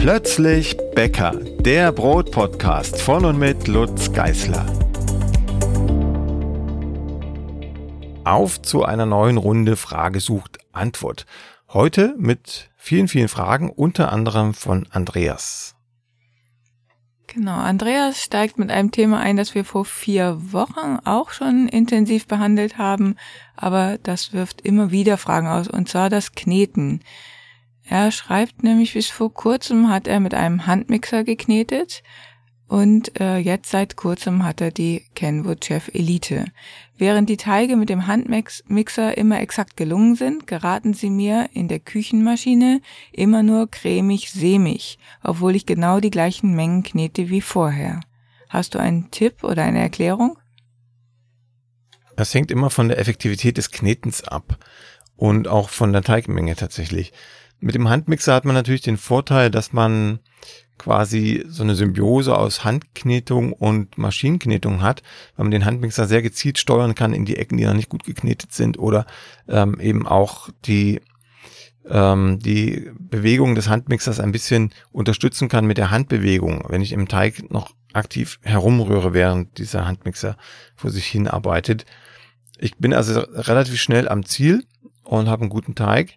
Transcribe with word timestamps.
Plötzlich 0.00 0.78
Bäcker, 0.94 1.32
der 1.60 1.92
Brotpodcast 1.92 3.02
von 3.02 3.26
und 3.26 3.38
mit 3.38 3.68
Lutz 3.68 4.10
Geißler. 4.10 4.64
Auf 8.24 8.62
zu 8.62 8.82
einer 8.82 9.04
neuen 9.04 9.36
Runde 9.36 9.76
Frage 9.76 10.20
sucht 10.20 10.56
Antwort. 10.72 11.26
Heute 11.68 12.14
mit 12.16 12.70
vielen, 12.78 13.08
vielen 13.08 13.28
Fragen, 13.28 13.68
unter 13.68 14.10
anderem 14.10 14.54
von 14.54 14.86
Andreas. 14.90 15.76
Genau, 17.26 17.58
Andreas 17.58 18.22
steigt 18.22 18.58
mit 18.58 18.70
einem 18.70 18.92
Thema 18.92 19.20
ein, 19.20 19.36
das 19.36 19.54
wir 19.54 19.66
vor 19.66 19.84
vier 19.84 20.38
Wochen 20.50 20.98
auch 21.04 21.30
schon 21.30 21.68
intensiv 21.68 22.26
behandelt 22.26 22.78
haben, 22.78 23.16
aber 23.54 23.98
das 24.02 24.32
wirft 24.32 24.62
immer 24.62 24.92
wieder 24.92 25.18
Fragen 25.18 25.46
aus, 25.46 25.68
und 25.68 25.90
zwar 25.90 26.08
das 26.08 26.32
Kneten. 26.32 27.02
Er 27.84 28.12
schreibt 28.12 28.62
nämlich, 28.62 28.94
bis 28.94 29.08
vor 29.08 29.32
kurzem 29.32 29.88
hat 29.88 30.06
er 30.06 30.20
mit 30.20 30.34
einem 30.34 30.66
Handmixer 30.66 31.24
geknetet 31.24 32.02
und 32.70 33.20
äh, 33.20 33.38
jetzt 33.38 33.70
seit 33.70 33.96
kurzem 33.96 34.44
hat 34.44 34.60
er 34.60 34.70
die 34.70 35.04
Kenwood 35.16 35.64
Chef 35.64 35.90
Elite. 35.92 36.44
Während 36.96 37.28
die 37.28 37.36
Teige 37.36 37.74
mit 37.74 37.88
dem 37.88 38.06
Handmixer 38.06 39.18
immer 39.18 39.40
exakt 39.40 39.76
gelungen 39.76 40.14
sind, 40.14 40.46
geraten 40.46 40.94
sie 40.94 41.10
mir 41.10 41.50
in 41.52 41.66
der 41.66 41.80
Küchenmaschine 41.80 42.80
immer 43.10 43.42
nur 43.42 43.68
cremig-sämig, 43.68 45.00
obwohl 45.24 45.56
ich 45.56 45.66
genau 45.66 45.98
die 45.98 46.10
gleichen 46.10 46.54
Mengen 46.54 46.84
knete 46.84 47.28
wie 47.28 47.40
vorher. 47.40 48.00
Hast 48.48 48.76
du 48.76 48.78
einen 48.78 49.10
Tipp 49.10 49.42
oder 49.42 49.64
eine 49.64 49.80
Erklärung? 49.80 50.38
Das 52.14 52.32
hängt 52.34 52.52
immer 52.52 52.70
von 52.70 52.86
der 52.86 52.98
Effektivität 52.98 53.56
des 53.56 53.72
Knetens 53.72 54.22
ab 54.22 54.58
und 55.16 55.48
auch 55.48 55.70
von 55.70 55.92
der 55.92 56.02
Teigmenge 56.02 56.54
tatsächlich. 56.54 57.12
Mit 57.60 57.74
dem 57.74 57.88
Handmixer 57.88 58.34
hat 58.34 58.44
man 58.44 58.54
natürlich 58.54 58.80
den 58.80 58.96
Vorteil, 58.96 59.50
dass 59.50 59.72
man 59.72 60.20
quasi 60.78 61.44
so 61.46 61.62
eine 61.62 61.74
Symbiose 61.74 62.36
aus 62.36 62.64
Handknetung 62.64 63.52
und 63.52 63.98
Maschinenknetung 63.98 64.80
hat, 64.80 65.02
weil 65.36 65.44
man 65.44 65.50
den 65.50 65.66
Handmixer 65.66 66.06
sehr 66.06 66.22
gezielt 66.22 66.58
steuern 66.58 66.94
kann 66.94 67.12
in 67.12 67.26
die 67.26 67.36
Ecken, 67.36 67.58
die 67.58 67.66
noch 67.66 67.74
nicht 67.74 67.90
gut 67.90 68.04
geknetet 68.04 68.54
sind 68.54 68.78
oder 68.78 69.04
ähm, 69.46 69.78
eben 69.78 70.06
auch 70.06 70.48
die 70.64 71.02
ähm, 71.88 72.38
die 72.38 72.90
Bewegung 72.98 73.54
des 73.54 73.68
Handmixers 73.68 74.20
ein 74.20 74.32
bisschen 74.32 74.72
unterstützen 74.90 75.48
kann 75.48 75.66
mit 75.66 75.76
der 75.76 75.90
Handbewegung, 75.90 76.64
wenn 76.68 76.82
ich 76.82 76.92
im 76.92 77.08
Teig 77.08 77.50
noch 77.50 77.74
aktiv 77.92 78.38
herumrühre, 78.42 79.12
während 79.12 79.58
dieser 79.58 79.86
Handmixer 79.86 80.36
vor 80.76 80.90
sich 80.90 81.06
hin 81.06 81.28
arbeitet. 81.28 81.84
Ich 82.58 82.76
bin 82.76 82.94
also 82.94 83.20
relativ 83.20 83.80
schnell 83.80 84.08
am 84.08 84.24
Ziel 84.24 84.64
und 85.02 85.28
habe 85.28 85.42
einen 85.42 85.50
guten 85.50 85.74
Teig. 85.74 86.16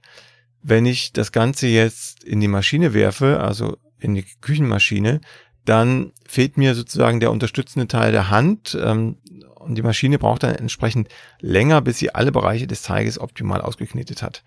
Wenn 0.64 0.86
ich 0.86 1.14
das 1.14 1.32
Ganze 1.32 1.68
jetzt 1.68 2.24
in 2.24 2.40
die 2.40 2.48
Maschine 2.48 2.94
werfe, 2.94 3.40
also 3.42 3.78
in 4.00 4.16
die 4.16 4.26
Küchenmaschine, 4.42 5.22
dann 5.66 6.14
fehlt 6.26 6.58
mir 6.58 6.76
sozusagen 6.76 7.20
der 7.20 7.32
unterstützende 7.32 7.88
Teil 7.88 8.12
der 8.12 8.30
Hand 8.30 8.78
ähm, 8.82 9.18
und 9.56 9.76
die 9.76 9.82
Maschine 9.82 10.20
braucht 10.20 10.44
dann 10.44 10.56
entsprechend 10.56 11.08
länger, 11.40 11.82
bis 11.82 12.00
sie 12.00 12.14
alle 12.14 12.32
Bereiche 12.32 12.68
des 12.68 12.82
Teiges 12.82 13.20
optimal 13.20 13.62
ausgeknetet 13.62 14.22
hat. 14.22 14.44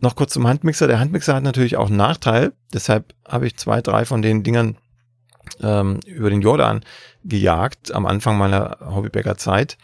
Noch 0.00 0.16
kurz 0.16 0.32
zum 0.32 0.46
Handmixer. 0.46 0.86
Der 0.86 0.98
Handmixer 0.98 1.34
hat 1.34 1.42
natürlich 1.42 1.76
auch 1.76 1.88
einen 1.88 1.96
Nachteil, 1.96 2.52
deshalb 2.72 3.14
habe 3.26 3.46
ich 3.46 3.56
zwei, 3.56 3.82
drei 3.82 4.04
von 4.04 4.22
den 4.22 4.42
Dingern 4.42 4.76
ähm, 5.60 6.00
über 6.06 6.30
den 6.30 6.40
Jordan 6.40 6.84
gejagt 7.24 7.92
am 7.92 8.06
Anfang 8.06 8.38
meiner 8.38 8.78
Hobbybäckerzeit. 8.80 9.76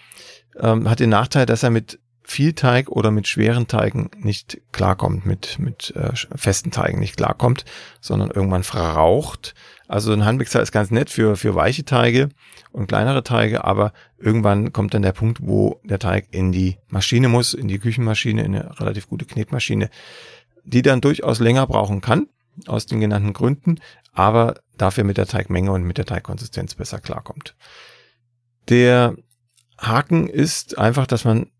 Ähm, 0.58 0.88
hat 0.88 1.00
den 1.00 1.10
Nachteil, 1.10 1.46
dass 1.46 1.62
er 1.62 1.70
mit 1.70 1.98
viel 2.28 2.54
Teig 2.54 2.88
oder 2.88 3.12
mit 3.12 3.28
schweren 3.28 3.68
Teigen 3.68 4.10
nicht 4.18 4.60
klarkommt, 4.72 5.26
mit, 5.26 5.60
mit 5.60 5.94
äh, 5.94 6.10
festen 6.34 6.72
Teigen 6.72 6.98
nicht 6.98 7.16
klarkommt, 7.16 7.64
sondern 8.00 8.30
irgendwann 8.30 8.64
verraucht. 8.64 9.54
Also 9.86 10.12
ein 10.12 10.24
Handmixer 10.24 10.60
ist 10.60 10.72
ganz 10.72 10.90
nett 10.90 11.08
für, 11.08 11.36
für 11.36 11.54
weiche 11.54 11.84
Teige 11.84 12.30
und 12.72 12.88
kleinere 12.88 13.22
Teige, 13.22 13.62
aber 13.62 13.92
irgendwann 14.18 14.72
kommt 14.72 14.92
dann 14.92 15.02
der 15.02 15.12
Punkt, 15.12 15.38
wo 15.40 15.80
der 15.84 16.00
Teig 16.00 16.26
in 16.32 16.50
die 16.50 16.78
Maschine 16.88 17.28
muss, 17.28 17.54
in 17.54 17.68
die 17.68 17.78
Küchenmaschine, 17.78 18.42
in 18.42 18.56
eine 18.56 18.80
relativ 18.80 19.08
gute 19.08 19.24
Knetmaschine, 19.24 19.88
die 20.64 20.82
dann 20.82 21.00
durchaus 21.00 21.38
länger 21.38 21.68
brauchen 21.68 22.00
kann, 22.00 22.26
aus 22.66 22.86
den 22.86 22.98
genannten 22.98 23.34
Gründen, 23.34 23.78
aber 24.12 24.56
dafür 24.76 25.04
mit 25.04 25.16
der 25.16 25.26
Teigmenge 25.26 25.70
und 25.70 25.84
mit 25.84 25.96
der 25.96 26.06
Teigkonsistenz 26.06 26.74
besser 26.74 26.98
klarkommt. 26.98 27.54
Der 28.68 29.14
Haken 29.78 30.26
ist 30.28 30.76
einfach, 30.76 31.06
dass 31.06 31.24
man 31.24 31.50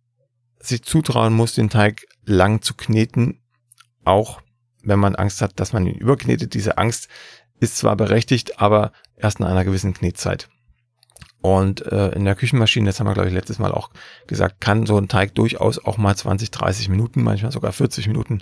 sich 0.59 0.83
zutrauen 0.83 1.35
muss, 1.35 1.55
den 1.55 1.71
Teig 1.71 2.07
lang 2.25 2.63
zu 2.63 2.75
kneten, 2.75 3.41
auch 4.05 4.41
wenn 4.83 4.99
man 4.99 5.17
Angst 5.17 5.43
hat, 5.43 5.59
dass 5.59 5.73
man 5.73 5.87
ihn 5.87 5.97
überknetet. 5.97 6.55
Diese 6.55 6.79
Angst 6.79 7.09
ist 7.61 7.77
zwar 7.77 7.97
berechtigt, 7.97 8.61
aber 8.61 8.93
erst 9.17 9.41
nach 9.41 9.49
einer 9.49 9.65
gewissen 9.65 9.95
Knetzeit. 9.95 10.49
Und 11.47 11.87
äh, 11.93 12.09
in 12.09 12.25
der 12.25 12.35
Küchenmaschine, 12.35 12.87
das 12.87 12.99
haben 12.99 13.07
wir 13.07 13.15
glaube 13.15 13.29
ich 13.29 13.35
letztes 13.35 13.61
Mal 13.61 13.71
auch 13.71 13.91
gesagt, 14.27 14.61
kann 14.61 14.85
so 14.85 14.99
ein 14.99 15.07
Teig 15.07 15.33
durchaus 15.37 15.79
auch 15.79 15.97
mal 15.97 16.17
20, 16.17 16.51
30 16.51 16.89
Minuten, 16.89 17.23
manchmal 17.23 17.53
sogar 17.53 17.71
40 17.71 18.09
Minuten 18.09 18.41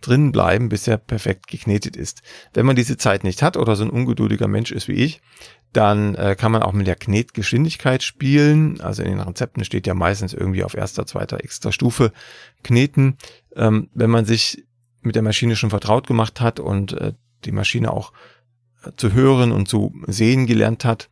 drin 0.00 0.32
bleiben, 0.32 0.70
bis 0.70 0.88
er 0.88 0.96
perfekt 0.96 1.48
geknetet 1.48 1.96
ist. 1.96 2.22
Wenn 2.54 2.64
man 2.64 2.74
diese 2.74 2.96
Zeit 2.96 3.24
nicht 3.24 3.42
hat 3.42 3.58
oder 3.58 3.76
so 3.76 3.84
ein 3.84 3.90
ungeduldiger 3.90 4.48
Mensch 4.48 4.72
ist 4.72 4.88
wie 4.88 4.94
ich, 4.94 5.20
dann 5.74 6.14
äh, 6.14 6.34
kann 6.34 6.50
man 6.50 6.62
auch 6.62 6.72
mit 6.72 6.86
der 6.86 6.96
Knetgeschwindigkeit 6.96 8.02
spielen. 8.02 8.80
Also 8.80 9.02
in 9.02 9.10
den 9.10 9.20
Rezepten 9.20 9.62
steht 9.62 9.86
ja 9.86 9.92
meistens 9.92 10.32
irgendwie 10.32 10.64
auf 10.64 10.72
erster, 10.72 11.04
zweiter, 11.04 11.44
extra 11.44 11.72
Stufe 11.72 12.10
kneten. 12.64 13.18
Ähm, 13.54 13.90
wenn 13.92 14.08
man 14.08 14.24
sich 14.24 14.64
mit 15.02 15.14
der 15.14 15.22
Maschine 15.22 15.56
schon 15.56 15.68
vertraut 15.68 16.06
gemacht 16.06 16.40
hat 16.40 16.58
und 16.58 16.94
äh, 16.94 17.12
die 17.44 17.52
Maschine 17.52 17.92
auch 17.92 18.14
äh, 18.82 18.92
zu 18.96 19.12
hören 19.12 19.52
und 19.52 19.68
zu 19.68 19.92
sehen 20.06 20.46
gelernt 20.46 20.86
hat, 20.86 21.10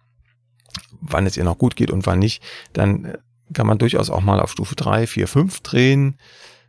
wann 1.01 1.27
es 1.27 1.37
ihr 1.37 1.45
noch 1.45 1.59
gut 1.59 1.77
geht 1.77 1.91
und 1.91 2.07
wann 2.07 2.19
nicht, 2.19 2.43
dann 2.73 3.05
äh, 3.05 3.19
kann 3.53 3.67
man 3.67 3.79
durchaus 3.79 4.11
auch 4.11 4.23
mal 4.23 4.41
auf 4.41 4.51
Stufe 4.51 4.75
drei, 4.75 5.07
vier, 5.07 5.29
fünf 5.29 5.61
drehen. 5.61 6.17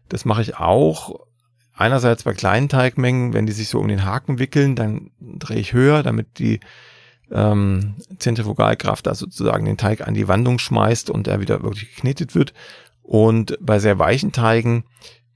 Das 0.09 0.25
mache 0.25 0.41
ich 0.41 0.57
auch. 0.57 1.25
Einerseits 1.73 2.23
bei 2.23 2.33
kleinen 2.33 2.69
Teigmengen, 2.69 3.33
wenn 3.33 3.45
die 3.45 3.51
sich 3.51 3.67
so 3.67 3.79
um 3.79 3.87
den 3.87 4.05
Haken 4.05 4.39
wickeln, 4.39 4.75
dann 4.75 5.11
drehe 5.19 5.59
ich 5.59 5.73
höher, 5.73 6.03
damit 6.03 6.39
die 6.39 6.59
ähm, 7.31 7.95
Zentrifugalkraft 8.19 9.07
da 9.07 9.15
sozusagen 9.15 9.65
den 9.65 9.77
Teig 9.77 10.07
an 10.07 10.13
die 10.13 10.27
Wandung 10.27 10.59
schmeißt 10.59 11.09
und 11.09 11.27
er 11.27 11.41
wieder 11.41 11.63
wirklich 11.63 11.95
geknetet 11.95 12.35
wird. 12.35 12.53
Und 13.03 13.57
bei 13.59 13.79
sehr 13.79 13.99
weichen 13.99 14.31
Teigen 14.31 14.85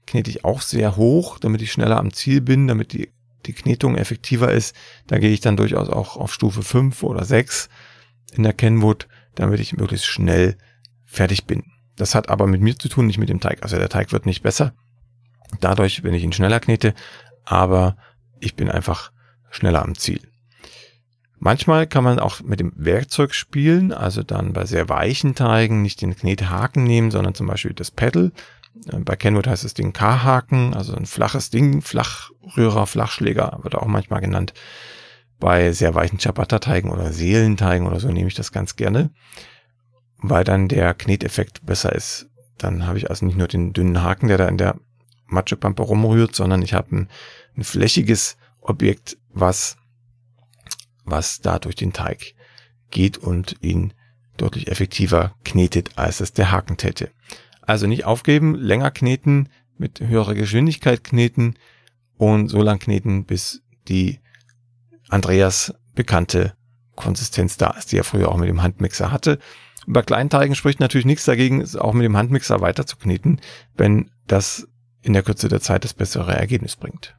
knete 0.06 0.30
ich 0.30 0.44
auch 0.44 0.60
sehr 0.60 0.96
hoch, 0.96 1.38
damit 1.38 1.62
ich 1.62 1.72
schneller 1.72 1.98
am 1.98 2.12
Ziel 2.12 2.40
bin, 2.40 2.66
damit 2.68 2.92
die, 2.92 3.10
die 3.46 3.52
Knetung 3.52 3.96
effektiver 3.96 4.50
ist. 4.50 4.74
Da 5.06 5.18
gehe 5.18 5.30
ich 5.30 5.40
dann 5.40 5.56
durchaus 5.56 5.88
auch 5.88 6.16
auf 6.16 6.32
Stufe 6.32 6.62
5 6.62 7.02
oder 7.02 7.24
6 7.24 7.68
in 8.30 8.42
der 8.42 8.52
Kenwood, 8.52 9.08
damit 9.34 9.60
ich 9.60 9.76
möglichst 9.76 10.06
schnell 10.06 10.56
fertig 11.04 11.46
bin. 11.46 11.64
Das 11.96 12.14
hat 12.14 12.28
aber 12.30 12.46
mit 12.46 12.60
mir 12.60 12.78
zu 12.78 12.88
tun, 12.88 13.06
nicht 13.06 13.18
mit 13.18 13.28
dem 13.28 13.40
Teig. 13.40 13.62
Also 13.62 13.76
der 13.76 13.88
Teig 13.88 14.12
wird 14.12 14.26
nicht 14.26 14.42
besser. 14.42 14.72
Dadurch, 15.60 16.02
wenn 16.04 16.14
ich 16.14 16.22
ihn 16.22 16.32
schneller 16.32 16.60
knete, 16.60 16.94
aber 17.44 17.96
ich 18.38 18.54
bin 18.54 18.70
einfach 18.70 19.12
schneller 19.50 19.82
am 19.82 19.96
Ziel. 19.96 20.20
Manchmal 21.38 21.86
kann 21.86 22.04
man 22.04 22.18
auch 22.18 22.42
mit 22.42 22.60
dem 22.60 22.72
Werkzeug 22.76 23.34
spielen, 23.34 23.92
also 23.92 24.22
dann 24.22 24.52
bei 24.52 24.66
sehr 24.66 24.88
weichen 24.90 25.34
Teigen 25.34 25.80
nicht 25.80 26.02
den 26.02 26.14
Knethaken 26.14 26.84
nehmen, 26.84 27.10
sondern 27.10 27.34
zum 27.34 27.46
Beispiel 27.46 27.72
das 27.72 27.90
Pedal. 27.90 28.32
Äh, 28.86 28.98
bei 28.98 29.16
Kenwood 29.16 29.46
heißt 29.46 29.64
es 29.64 29.74
den 29.74 29.92
K-Haken, 29.94 30.74
also 30.74 30.94
ein 30.94 31.06
flaches 31.06 31.48
Ding, 31.48 31.80
Flachrührer, 31.80 32.86
Flachschläger 32.86 33.58
wird 33.62 33.74
auch 33.74 33.86
manchmal 33.86 34.20
genannt. 34.20 34.52
Bei 35.40 35.72
sehr 35.72 35.94
weichen 35.94 36.18
Ciabatta-Teigen 36.18 36.90
oder 36.90 37.12
Seelenteigen 37.12 37.86
oder 37.86 37.98
so 37.98 38.08
nehme 38.08 38.28
ich 38.28 38.34
das 38.34 38.52
ganz 38.52 38.76
gerne, 38.76 39.10
weil 40.18 40.44
dann 40.44 40.68
der 40.68 40.94
Kneteffekt 40.94 41.64
besser 41.66 41.92
ist. 41.92 42.28
Dann 42.58 42.86
habe 42.86 42.98
ich 42.98 43.10
also 43.10 43.24
nicht 43.26 43.38
nur 43.38 43.48
den 43.48 43.72
dünnen 43.72 44.02
Haken, 44.02 44.28
der 44.28 44.38
da 44.38 44.46
in 44.46 44.58
der 44.58 44.76
Matschepampe 45.26 45.82
rumrührt, 45.82 46.34
sondern 46.34 46.62
ich 46.62 46.74
habe 46.74 46.94
ein, 46.94 47.08
ein 47.56 47.64
flächiges 47.64 48.36
Objekt, 48.60 49.16
was 49.32 49.76
was 51.04 51.40
da 51.40 51.58
durch 51.58 51.74
den 51.74 51.92
Teig 51.92 52.34
geht 52.90 53.18
und 53.18 53.56
ihn 53.60 53.92
deutlich 54.36 54.68
effektiver 54.68 55.34
knetet, 55.44 55.98
als 55.98 56.20
es 56.20 56.32
der 56.32 56.50
Haken 56.50 56.76
täte. 56.76 57.10
Also 57.62 57.86
nicht 57.86 58.04
aufgeben, 58.04 58.54
länger 58.54 58.90
kneten, 58.90 59.48
mit 59.76 60.00
höherer 60.00 60.34
Geschwindigkeit 60.34 61.04
kneten 61.04 61.54
und 62.16 62.48
so 62.48 62.62
lang 62.62 62.78
kneten, 62.78 63.24
bis 63.24 63.62
die 63.88 64.20
Andreas 65.10 65.74
bekannte 65.94 66.54
Konsistenz 66.96 67.56
da 67.56 67.70
ist, 67.70 67.92
die 67.92 67.98
er 67.98 68.04
früher 68.04 68.30
auch 68.30 68.36
mit 68.36 68.48
dem 68.48 68.62
Handmixer 68.62 69.10
hatte. 69.10 69.38
Bei 69.86 70.02
kleinen 70.02 70.30
Teigen 70.30 70.54
spricht 70.54 70.80
natürlich 70.80 71.06
nichts 71.06 71.24
dagegen, 71.24 71.64
auch 71.78 71.92
mit 71.92 72.04
dem 72.04 72.16
Handmixer 72.16 72.60
weiter 72.60 72.86
zu 72.86 72.96
kneten, 72.96 73.40
wenn 73.76 74.10
das 74.26 74.68
in 75.02 75.12
der 75.12 75.22
Kürze 75.22 75.48
der 75.48 75.60
Zeit 75.60 75.84
das 75.84 75.94
bessere 75.94 76.34
Ergebnis 76.34 76.76
bringt. 76.76 77.16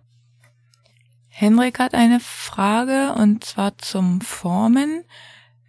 Henrik 1.28 1.80
hat 1.80 1.96
eine 1.96 2.20
Frage 2.20 3.14
und 3.18 3.44
zwar 3.44 3.78
zum 3.78 4.22
Formen. 4.22 5.04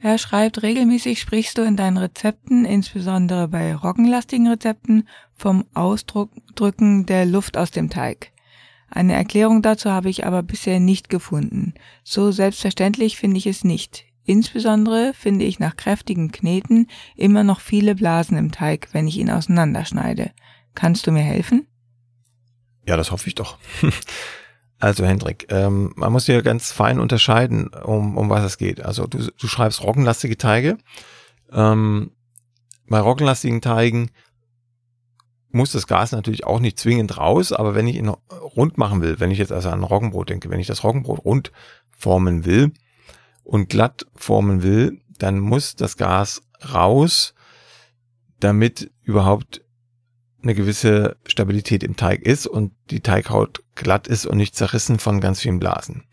Er 0.00 0.18
schreibt, 0.18 0.62
regelmäßig 0.62 1.20
sprichst 1.20 1.56
du 1.56 1.62
in 1.62 1.76
deinen 1.76 1.96
Rezepten, 1.96 2.64
insbesondere 2.64 3.48
bei 3.48 3.74
roggenlastigen 3.74 4.48
Rezepten, 4.48 5.08
vom 5.34 5.64
Ausdrücken 5.72 7.06
der 7.06 7.24
Luft 7.24 7.56
aus 7.56 7.70
dem 7.70 7.88
Teig. 7.88 8.32
Eine 8.94 9.14
Erklärung 9.14 9.62
dazu 9.62 9.90
habe 9.90 10.10
ich 10.10 10.26
aber 10.26 10.42
bisher 10.42 10.78
nicht 10.78 11.08
gefunden. 11.08 11.72
So 12.04 12.30
selbstverständlich 12.30 13.16
finde 13.16 13.38
ich 13.38 13.46
es 13.46 13.64
nicht. 13.64 14.04
Insbesondere 14.24 15.14
finde 15.14 15.46
ich 15.46 15.58
nach 15.58 15.76
kräftigen 15.76 16.30
Kneten 16.30 16.88
immer 17.16 17.42
noch 17.42 17.60
viele 17.60 17.94
Blasen 17.94 18.36
im 18.36 18.52
Teig, 18.52 18.90
wenn 18.92 19.08
ich 19.08 19.16
ihn 19.16 19.30
auseinanderschneide. 19.30 20.32
Kannst 20.74 21.06
du 21.06 21.10
mir 21.10 21.22
helfen? 21.22 21.66
Ja, 22.86 22.98
das 22.98 23.10
hoffe 23.10 23.28
ich 23.28 23.34
doch. 23.34 23.58
Also 24.78 25.06
Hendrik, 25.06 25.46
ähm, 25.48 25.92
man 25.94 26.10
muss 26.10 26.26
hier 26.26 26.42
ganz 26.42 26.72
fein 26.72 26.98
unterscheiden, 26.98 27.68
um, 27.68 28.18
um 28.18 28.28
was 28.28 28.42
es 28.42 28.58
geht. 28.58 28.84
Also 28.84 29.06
du, 29.06 29.30
du 29.30 29.46
schreibst 29.46 29.80
roggenlastige 29.84 30.36
Teige. 30.36 30.76
Ähm, 31.52 32.10
bei 32.88 32.98
roggenlastigen 32.98 33.60
Teigen 33.60 34.10
muss 35.54 35.72
das 35.72 35.86
Gas 35.86 36.12
natürlich 36.12 36.44
auch 36.44 36.60
nicht 36.60 36.78
zwingend 36.78 37.18
raus, 37.18 37.52
aber 37.52 37.74
wenn 37.74 37.86
ich 37.86 37.96
ihn 37.96 38.08
rund 38.08 38.78
machen 38.78 39.02
will, 39.02 39.20
wenn 39.20 39.30
ich 39.30 39.38
jetzt 39.38 39.52
also 39.52 39.70
an 39.70 39.84
Roggenbrot 39.84 40.30
denke, 40.30 40.50
wenn 40.50 40.60
ich 40.60 40.66
das 40.66 40.84
Roggenbrot 40.84 41.24
rund 41.24 41.52
formen 41.90 42.44
will 42.44 42.72
und 43.44 43.68
glatt 43.68 44.06
formen 44.14 44.62
will, 44.62 45.00
dann 45.18 45.38
muss 45.38 45.76
das 45.76 45.96
Gas 45.96 46.42
raus, 46.72 47.34
damit 48.40 48.90
überhaupt 49.02 49.62
eine 50.42 50.54
gewisse 50.54 51.16
Stabilität 51.26 51.84
im 51.84 51.96
Teig 51.96 52.22
ist 52.22 52.46
und 52.46 52.72
die 52.90 53.00
Teighaut 53.00 53.62
glatt 53.76 54.08
ist 54.08 54.26
und 54.26 54.36
nicht 54.36 54.56
zerrissen 54.56 54.98
von 54.98 55.20
ganz 55.20 55.40
vielen 55.40 55.60
Blasen. 55.60 56.04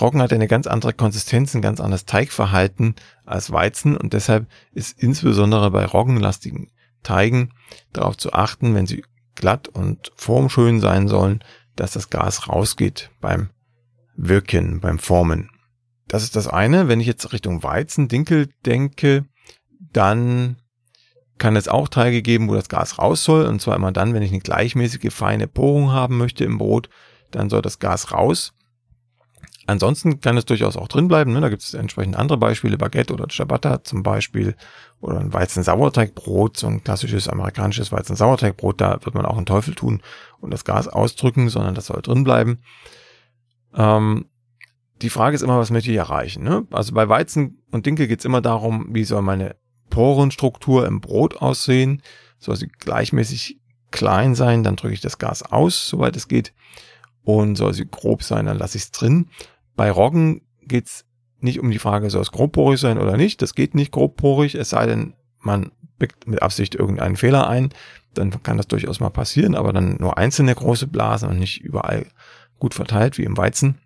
Roggen 0.00 0.20
hat 0.20 0.32
eine 0.32 0.48
ganz 0.48 0.66
andere 0.66 0.92
Konsistenz, 0.92 1.54
ein 1.54 1.62
ganz 1.62 1.80
anderes 1.80 2.04
Teigverhalten 2.04 2.96
als 3.24 3.52
Weizen 3.52 3.96
und 3.96 4.12
deshalb 4.12 4.48
ist 4.72 5.00
insbesondere 5.00 5.70
bei 5.70 5.84
roggenlastigen 5.84 6.70
Teigen 7.08 7.54
darauf 7.94 8.18
zu 8.18 8.34
achten, 8.34 8.74
wenn 8.74 8.86
sie 8.86 9.02
glatt 9.34 9.66
und 9.66 10.12
formschön 10.14 10.78
sein 10.78 11.08
sollen, 11.08 11.42
dass 11.74 11.92
das 11.92 12.10
Gas 12.10 12.48
rausgeht 12.48 13.10
beim 13.22 13.48
Wirken, 14.14 14.80
beim 14.80 14.98
Formen. 14.98 15.48
Das 16.06 16.22
ist 16.22 16.36
das 16.36 16.48
eine. 16.48 16.86
Wenn 16.86 17.00
ich 17.00 17.06
jetzt 17.06 17.32
Richtung 17.32 17.62
Weizen, 17.62 18.08
Dinkel 18.08 18.50
denke, 18.66 19.24
dann 19.92 20.56
kann 21.38 21.56
es 21.56 21.68
auch 21.68 21.88
Teige 21.88 22.20
geben, 22.20 22.48
wo 22.48 22.54
das 22.54 22.68
Gas 22.68 22.98
raus 22.98 23.24
soll. 23.24 23.46
Und 23.46 23.62
zwar 23.62 23.76
immer 23.76 23.92
dann, 23.92 24.12
wenn 24.12 24.22
ich 24.22 24.30
eine 24.30 24.40
gleichmäßige, 24.40 25.10
feine 25.10 25.48
Porung 25.48 25.92
haben 25.92 26.18
möchte 26.18 26.44
im 26.44 26.58
Brot, 26.58 26.90
dann 27.30 27.48
soll 27.48 27.62
das 27.62 27.78
Gas 27.78 28.12
raus. 28.12 28.52
Ansonsten 29.68 30.22
kann 30.22 30.38
es 30.38 30.46
durchaus 30.46 30.78
auch 30.78 30.88
drin 30.88 31.08
bleiben. 31.08 31.34
Ne? 31.34 31.42
Da 31.42 31.50
gibt 31.50 31.62
es 31.62 31.74
entsprechend 31.74 32.16
andere 32.16 32.38
Beispiele, 32.38 32.78
Baguette 32.78 33.12
oder 33.12 33.28
Ciabatta 33.28 33.84
zum 33.84 34.02
Beispiel 34.02 34.56
oder 35.02 35.20
ein 35.20 35.34
Weizen-Sauerteigbrot, 35.34 36.56
so 36.56 36.68
ein 36.68 36.82
klassisches 36.82 37.28
amerikanisches 37.28 37.92
Weizen-Sauerteigbrot. 37.92 38.80
Da 38.80 38.98
wird 39.04 39.14
man 39.14 39.26
auch 39.26 39.36
einen 39.36 39.44
Teufel 39.44 39.74
tun 39.74 40.00
und 40.40 40.52
das 40.52 40.64
Gas 40.64 40.88
ausdrücken, 40.88 41.50
sondern 41.50 41.74
das 41.74 41.84
soll 41.84 42.00
drin 42.00 42.24
bleiben. 42.24 42.60
Ähm, 43.74 44.30
die 45.02 45.10
Frage 45.10 45.36
ist 45.36 45.42
immer, 45.42 45.58
was 45.58 45.70
möchte 45.70 45.90
ich 45.90 45.98
erreichen? 45.98 46.44
Ne? 46.44 46.66
Also 46.70 46.94
bei 46.94 47.06
Weizen 47.10 47.62
und 47.70 47.84
Dinkel 47.84 48.06
geht 48.08 48.20
es 48.20 48.24
immer 48.24 48.40
darum, 48.40 48.86
wie 48.94 49.04
soll 49.04 49.20
meine 49.20 49.56
Porenstruktur 49.90 50.86
im 50.86 51.02
Brot 51.02 51.42
aussehen. 51.42 52.00
Soll 52.38 52.56
sie 52.56 52.68
gleichmäßig 52.68 53.60
klein 53.90 54.34
sein, 54.34 54.62
dann 54.62 54.76
drücke 54.76 54.94
ich 54.94 55.02
das 55.02 55.18
Gas 55.18 55.42
aus, 55.42 55.88
soweit 55.88 56.16
es 56.16 56.26
geht. 56.26 56.54
Und 57.22 57.56
soll 57.56 57.74
sie 57.74 57.84
grob 57.84 58.22
sein, 58.22 58.46
dann 58.46 58.56
lasse 58.56 58.78
ich 58.78 58.84
es 58.84 58.92
drin. 58.92 59.28
Bei 59.78 59.92
Roggen 59.92 60.42
geht's 60.60 61.04
nicht 61.38 61.60
um 61.60 61.70
die 61.70 61.78
Frage, 61.78 62.10
soll 62.10 62.22
es 62.22 62.32
grobporig 62.32 62.80
sein 62.80 62.98
oder 62.98 63.16
nicht. 63.16 63.40
Das 63.42 63.54
geht 63.54 63.76
nicht 63.76 63.92
grobporig, 63.92 64.56
es 64.56 64.70
sei 64.70 64.86
denn, 64.86 65.14
man 65.38 65.70
bickt 66.00 66.26
mit 66.26 66.42
Absicht 66.42 66.74
irgendeinen 66.74 67.14
Fehler 67.14 67.46
ein. 67.46 67.70
Dann 68.12 68.42
kann 68.42 68.56
das 68.56 68.66
durchaus 68.66 68.98
mal 68.98 69.10
passieren, 69.10 69.54
aber 69.54 69.72
dann 69.72 69.96
nur 70.00 70.18
einzelne 70.18 70.52
große 70.52 70.88
Blasen 70.88 71.28
und 71.28 71.38
nicht 71.38 71.60
überall 71.60 72.06
gut 72.58 72.74
verteilt 72.74 73.18
wie 73.18 73.22
im 73.22 73.36
Weizen. 73.36 73.78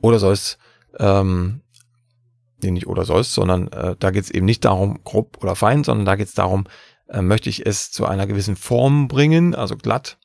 Oder 0.00 0.20
soll 0.20 0.34
es 0.34 0.56
ähm, 1.00 1.62
nee, 2.62 2.70
nicht 2.70 2.86
oder 2.86 3.04
sollst, 3.04 3.32
sondern 3.32 3.66
äh, 3.72 3.96
da 3.98 4.12
geht 4.12 4.22
es 4.22 4.30
eben 4.30 4.46
nicht 4.46 4.64
darum, 4.64 5.00
grob 5.02 5.42
oder 5.42 5.56
fein, 5.56 5.82
sondern 5.82 6.06
da 6.06 6.14
geht 6.14 6.28
es 6.28 6.34
darum, 6.34 6.68
äh, 7.08 7.22
möchte 7.22 7.50
ich 7.50 7.66
es 7.66 7.90
zu 7.90 8.06
einer 8.06 8.28
gewissen 8.28 8.54
Form 8.54 9.08
bringen, 9.08 9.56
also 9.56 9.76
glatt 9.76 10.18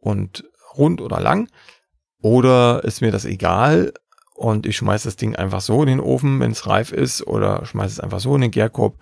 und 0.00 0.42
rund 0.76 1.00
oder 1.00 1.20
lang, 1.20 1.48
oder 2.22 2.84
ist 2.84 3.00
mir 3.00 3.10
das 3.10 3.24
egal 3.24 3.92
und 4.34 4.66
ich 4.66 4.76
schmeiße 4.76 5.08
das 5.08 5.16
Ding 5.16 5.36
einfach 5.36 5.60
so 5.60 5.82
in 5.82 5.88
den 5.88 6.00
Ofen, 6.00 6.40
wenn 6.40 6.52
es 6.52 6.66
reif 6.66 6.92
ist, 6.92 7.26
oder 7.26 7.66
schmeiße 7.66 7.94
es 7.94 8.00
einfach 8.00 8.20
so 8.20 8.34
in 8.34 8.40
den 8.40 8.50
Gärkorb, 8.50 8.98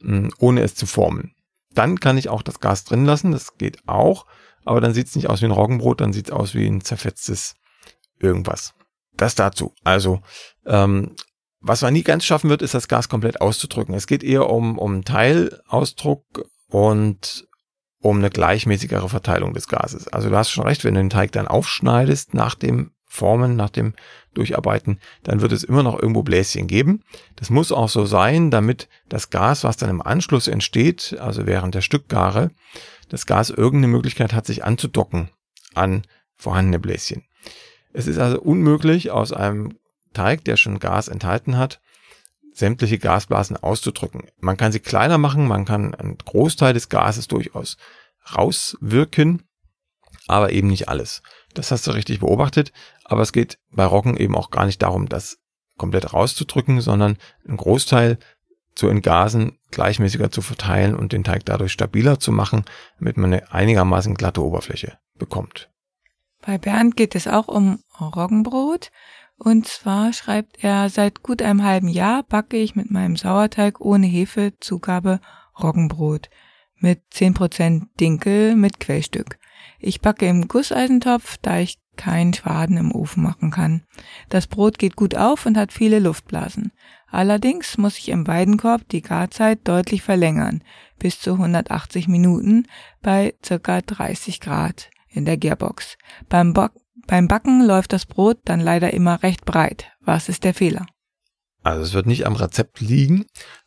hm, 0.00 0.32
ohne 0.38 0.62
es 0.62 0.74
zu 0.74 0.86
formen. 0.86 1.34
Dann 1.74 2.00
kann 2.00 2.18
ich 2.18 2.28
auch 2.28 2.42
das 2.42 2.60
Gas 2.60 2.84
drin 2.84 3.04
lassen, 3.04 3.32
das 3.32 3.58
geht 3.58 3.86
auch, 3.86 4.26
aber 4.64 4.80
dann 4.80 4.94
sieht 4.94 5.06
es 5.06 5.16
nicht 5.16 5.28
aus 5.28 5.42
wie 5.42 5.46
ein 5.46 5.52
Roggenbrot, 5.52 6.00
dann 6.00 6.12
sieht 6.12 6.28
es 6.28 6.32
aus 6.32 6.54
wie 6.54 6.66
ein 6.66 6.80
zerfetztes 6.80 7.54
irgendwas. 8.18 8.74
Das 9.16 9.34
dazu. 9.34 9.72
Also 9.84 10.20
ähm, 10.64 11.14
was 11.60 11.82
man 11.82 11.92
nie 11.92 12.02
ganz 12.02 12.24
schaffen 12.24 12.50
wird, 12.50 12.62
ist 12.62 12.74
das 12.74 12.88
Gas 12.88 13.08
komplett 13.08 13.40
auszudrücken. 13.40 13.94
Es 13.94 14.06
geht 14.06 14.22
eher 14.22 14.48
um, 14.48 14.78
um 14.78 15.04
Teilausdruck 15.04 16.24
und 16.68 17.46
um 18.00 18.18
eine 18.18 18.30
gleichmäßigere 18.30 19.08
Verteilung 19.08 19.54
des 19.54 19.68
Gases. 19.68 20.08
Also 20.08 20.30
du 20.30 20.36
hast 20.36 20.50
schon 20.50 20.64
recht, 20.64 20.84
wenn 20.84 20.94
du 20.94 21.00
den 21.00 21.10
Teig 21.10 21.32
dann 21.32 21.48
aufschneidest 21.48 22.34
nach 22.34 22.54
dem 22.54 22.92
Formen, 23.06 23.56
nach 23.56 23.70
dem 23.70 23.94
Durcharbeiten, 24.34 25.00
dann 25.22 25.40
wird 25.40 25.52
es 25.52 25.64
immer 25.64 25.82
noch 25.82 25.98
irgendwo 25.98 26.22
Bläschen 26.22 26.66
geben. 26.66 27.02
Das 27.36 27.48
muss 27.48 27.72
auch 27.72 27.88
so 27.88 28.04
sein, 28.04 28.50
damit 28.50 28.88
das 29.08 29.30
Gas, 29.30 29.64
was 29.64 29.78
dann 29.78 29.88
im 29.88 30.02
Anschluss 30.02 30.48
entsteht, 30.48 31.16
also 31.18 31.46
während 31.46 31.74
der 31.74 31.80
Stückgare, 31.80 32.50
das 33.08 33.24
Gas 33.24 33.50
irgendeine 33.50 33.92
Möglichkeit 33.92 34.32
hat, 34.34 34.46
sich 34.46 34.64
anzudocken 34.64 35.30
an 35.74 36.02
vorhandene 36.36 36.78
Bläschen. 36.78 37.24
Es 37.92 38.06
ist 38.06 38.18
also 38.18 38.40
unmöglich, 38.40 39.10
aus 39.10 39.32
einem 39.32 39.78
Teig, 40.12 40.44
der 40.44 40.56
schon 40.56 40.78
Gas 40.78 41.08
enthalten 41.08 41.56
hat, 41.56 41.80
sämtliche 42.56 42.98
Gasblasen 42.98 43.56
auszudrücken. 43.56 44.28
Man 44.38 44.56
kann 44.56 44.72
sie 44.72 44.80
kleiner 44.80 45.18
machen, 45.18 45.46
man 45.46 45.64
kann 45.64 45.94
einen 45.94 46.16
Großteil 46.18 46.72
des 46.72 46.88
Gases 46.88 47.28
durchaus 47.28 47.76
rauswirken, 48.34 49.42
aber 50.26 50.52
eben 50.52 50.68
nicht 50.68 50.88
alles. 50.88 51.22
Das 51.54 51.70
hast 51.70 51.86
du 51.86 51.92
richtig 51.92 52.20
beobachtet, 52.20 52.72
aber 53.04 53.22
es 53.22 53.32
geht 53.32 53.58
bei 53.70 53.84
Roggen 53.84 54.16
eben 54.16 54.34
auch 54.34 54.50
gar 54.50 54.66
nicht 54.66 54.82
darum, 54.82 55.08
das 55.08 55.38
komplett 55.76 56.12
rauszudrücken, 56.12 56.80
sondern 56.80 57.18
einen 57.46 57.58
Großteil 57.58 58.18
zu 58.74 58.88
entgasen, 58.88 59.58
gleichmäßiger 59.70 60.30
zu 60.30 60.42
verteilen 60.42 60.94
und 60.94 61.12
den 61.12 61.24
Teig 61.24 61.44
dadurch 61.44 61.72
stabiler 61.72 62.18
zu 62.18 62.32
machen, 62.32 62.64
damit 62.98 63.16
man 63.16 63.32
eine 63.32 63.52
einigermaßen 63.52 64.14
glatte 64.14 64.42
Oberfläche 64.42 64.98
bekommt. 65.18 65.70
Bei 66.44 66.58
Bernd 66.58 66.96
geht 66.96 67.14
es 67.14 67.26
auch 67.26 67.48
um 67.48 67.80
Roggenbrot 68.00 68.90
und 69.38 69.66
zwar 69.66 70.12
schreibt 70.12 70.62
er, 70.64 70.88
seit 70.88 71.22
gut 71.22 71.42
einem 71.42 71.62
halben 71.62 71.88
Jahr 71.88 72.22
backe 72.22 72.56
ich 72.56 72.74
mit 72.74 72.90
meinem 72.90 73.16
Sauerteig 73.16 73.80
ohne 73.80 74.06
Hefezugabe 74.06 75.20
Roggenbrot 75.58 76.30
mit 76.78 77.02
10% 77.12 77.86
Dinkel 78.00 78.56
mit 78.56 78.80
Quellstück. 78.80 79.38
Ich 79.78 80.00
backe 80.00 80.26
im 80.26 80.48
Gusseisentopf, 80.48 81.36
da 81.42 81.58
ich 81.58 81.78
keinen 81.96 82.34
Schwaden 82.34 82.76
im 82.76 82.92
Ofen 82.92 83.22
machen 83.22 83.50
kann. 83.50 83.82
Das 84.28 84.46
Brot 84.46 84.78
geht 84.78 84.96
gut 84.96 85.14
auf 85.14 85.46
und 85.46 85.56
hat 85.56 85.72
viele 85.72 85.98
Luftblasen. 85.98 86.72
Allerdings 87.08 87.78
muss 87.78 87.98
ich 87.98 88.10
im 88.10 88.26
Weidenkorb 88.26 88.88
die 88.88 89.00
Garzeit 89.00 89.60
deutlich 89.64 90.02
verlängern, 90.02 90.62
bis 90.98 91.20
zu 91.20 91.32
180 91.32 92.08
Minuten 92.08 92.66
bei 93.02 93.34
circa 93.44 93.80
30 93.80 94.40
Grad 94.40 94.90
in 95.08 95.24
der 95.24 95.38
Gearbox. 95.38 95.96
Beim, 96.28 96.52
beim 97.06 97.28
Backen 97.28 97.64
läuft 97.64 97.92
das 97.92 98.06
Brot 98.06 98.38
dann 98.44 98.60
leider 98.60 98.92
immer 98.92 99.22
recht 99.22 99.44
breit. 99.44 99.92
Was 100.00 100.28
ist 100.28 100.44
der 100.44 100.54
Fehler? 100.54 100.86
Also 101.62 101.82
es 101.82 101.94
wird 101.94 102.06
nicht 102.06 102.26
am 102.26 102.36
Rezept 102.36 102.80
liegen. 102.80 103.26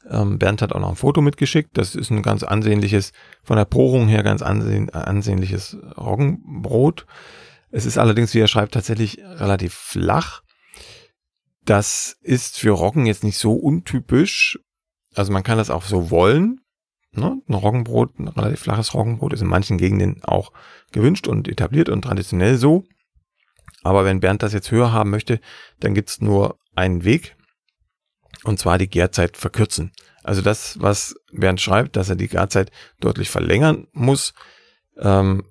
Ähm, 0.09 0.39
Bernd 0.39 0.61
hat 0.61 0.71
auch 0.71 0.79
noch 0.79 0.89
ein 0.89 0.95
Foto 0.95 1.19
mitgeschickt. 1.19 1.77
Das 1.77 1.95
ist 1.95 2.11
ein 2.11 2.21
ganz 2.21 2.43
ansehnliches, 2.43 3.11
von 3.43 3.57
der 3.57 3.65
Porung 3.65 4.07
her 4.07 4.23
ganz 4.23 4.41
ansehen, 4.41 4.89
ansehnliches 4.89 5.75
Roggenbrot. 5.97 7.05
Es 7.71 7.85
ist 7.85 7.97
allerdings, 7.97 8.33
wie 8.33 8.39
er 8.39 8.47
schreibt, 8.47 8.73
tatsächlich 8.73 9.19
relativ 9.19 9.73
flach. 9.73 10.43
Das 11.65 12.17
ist 12.21 12.57
für 12.57 12.71
Roggen 12.71 13.05
jetzt 13.05 13.25
nicht 13.25 13.37
so 13.37 13.53
untypisch. 13.53 14.59
Also 15.13 15.33
man 15.33 15.43
kann 15.43 15.57
das 15.57 15.69
auch 15.69 15.83
so 15.83 16.09
wollen. 16.09 16.61
Ne? 17.11 17.41
Ein 17.47 17.53
Roggenbrot, 17.53 18.17
ein 18.17 18.27
relativ 18.29 18.61
flaches 18.61 18.93
Roggenbrot 18.93 19.33
ist 19.33 19.41
in 19.41 19.47
manchen 19.47 19.77
Gegenden 19.77 20.23
auch 20.23 20.53
gewünscht 20.93 21.27
und 21.27 21.49
etabliert 21.49 21.89
und 21.89 22.03
traditionell 22.03 22.55
so. 22.57 22.85
Aber 23.83 24.05
wenn 24.05 24.19
Bernd 24.19 24.43
das 24.43 24.53
jetzt 24.53 24.71
höher 24.71 24.91
haben 24.91 25.09
möchte, 25.09 25.39
dann 25.79 25.93
gibt's 25.93 26.21
nur 26.21 26.57
einen 26.75 27.03
Weg. 27.03 27.35
Und 28.43 28.59
zwar 28.59 28.77
die 28.77 28.89
Gärzeit 28.89 29.37
verkürzen. 29.37 29.91
Also 30.23 30.41
das, 30.41 30.79
was 30.81 31.15
Bernd 31.31 31.61
schreibt, 31.61 31.95
dass 31.95 32.09
er 32.09 32.15
die 32.15 32.27
Gärzeit 32.27 32.71
deutlich 32.99 33.29
verlängern 33.29 33.87
muss, 33.93 34.33
ähm, 34.97 35.43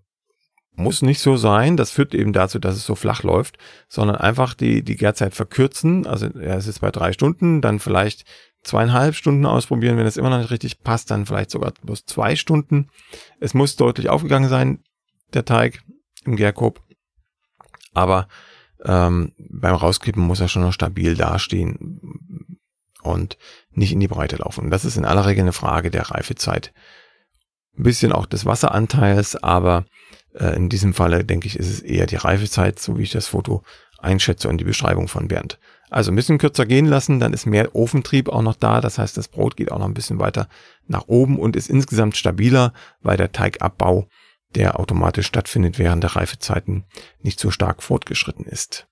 muss 0.78 1.02
nicht 1.02 1.20
so 1.20 1.36
sein. 1.36 1.76
Das 1.76 1.90
führt 1.90 2.14
eben 2.14 2.32
dazu, 2.32 2.58
dass 2.58 2.76
es 2.76 2.86
so 2.86 2.94
flach 2.94 3.22
läuft, 3.22 3.58
sondern 3.88 4.16
einfach 4.16 4.54
die, 4.54 4.82
die 4.82 4.96
Gärzeit 4.96 5.34
verkürzen. 5.34 6.06
Also 6.06 6.26
er 6.26 6.58
ist 6.58 6.66
jetzt 6.66 6.80
bei 6.80 6.90
drei 6.90 7.12
Stunden, 7.12 7.60
dann 7.60 7.80
vielleicht 7.80 8.24
zweieinhalb 8.62 9.14
Stunden 9.14 9.46
ausprobieren. 9.46 9.96
Wenn 9.96 10.06
es 10.06 10.16
immer 10.16 10.30
noch 10.30 10.38
nicht 10.38 10.50
richtig 10.50 10.82
passt, 10.82 11.10
dann 11.10 11.26
vielleicht 11.26 11.50
sogar 11.50 11.72
bloß 11.82 12.04
zwei 12.04 12.36
Stunden. 12.36 12.88
Es 13.40 13.54
muss 13.54 13.76
deutlich 13.76 14.08
aufgegangen 14.08 14.48
sein, 14.48 14.84
der 15.34 15.44
Teig 15.44 15.82
im 16.24 16.36
Gärkorb. 16.36 16.80
Aber 17.98 18.28
ähm, 18.84 19.32
beim 19.38 19.74
Rauskippen 19.74 20.22
muss 20.22 20.40
er 20.40 20.48
schon 20.48 20.62
noch 20.62 20.72
stabil 20.72 21.16
dastehen 21.16 22.60
und 23.02 23.36
nicht 23.72 23.92
in 23.92 24.00
die 24.00 24.08
Breite 24.08 24.36
laufen. 24.36 24.64
Und 24.64 24.70
das 24.70 24.84
ist 24.84 24.96
in 24.96 25.04
aller 25.04 25.26
Regel 25.26 25.42
eine 25.42 25.52
Frage 25.52 25.90
der 25.90 26.10
Reifezeit. 26.10 26.72
Ein 27.76 27.82
bisschen 27.82 28.12
auch 28.12 28.26
des 28.26 28.46
Wasseranteils, 28.46 29.36
aber 29.42 29.84
äh, 30.34 30.54
in 30.56 30.68
diesem 30.68 30.94
Falle 30.94 31.24
denke 31.24 31.48
ich, 31.48 31.58
ist 31.58 31.68
es 31.68 31.80
eher 31.80 32.06
die 32.06 32.16
Reifezeit, 32.16 32.78
so 32.78 32.98
wie 32.98 33.02
ich 33.02 33.10
das 33.10 33.26
Foto 33.26 33.62
einschätze 33.98 34.48
und 34.48 34.58
die 34.58 34.64
Beschreibung 34.64 35.08
von 35.08 35.26
Bernd. 35.26 35.58
Also 35.90 36.12
ein 36.12 36.16
bisschen 36.16 36.38
kürzer 36.38 36.66
gehen 36.66 36.86
lassen, 36.86 37.18
dann 37.18 37.32
ist 37.32 37.46
mehr 37.46 37.74
Ofentrieb 37.74 38.28
auch 38.28 38.42
noch 38.42 38.54
da. 38.54 38.80
Das 38.80 38.98
heißt, 38.98 39.16
das 39.16 39.28
Brot 39.28 39.56
geht 39.56 39.72
auch 39.72 39.78
noch 39.78 39.86
ein 39.86 39.94
bisschen 39.94 40.20
weiter 40.20 40.48
nach 40.86 41.08
oben 41.08 41.38
und 41.38 41.56
ist 41.56 41.68
insgesamt 41.68 42.16
stabiler, 42.16 42.72
weil 43.00 43.16
der 43.16 43.32
Teigabbau, 43.32 44.06
der 44.54 44.80
automatisch 44.80 45.26
stattfindet 45.26 45.78
während 45.78 46.02
der 46.02 46.16
Reifezeiten, 46.16 46.84
nicht 47.20 47.40
so 47.40 47.50
stark 47.50 47.82
fortgeschritten 47.82 48.44
ist. 48.44 48.86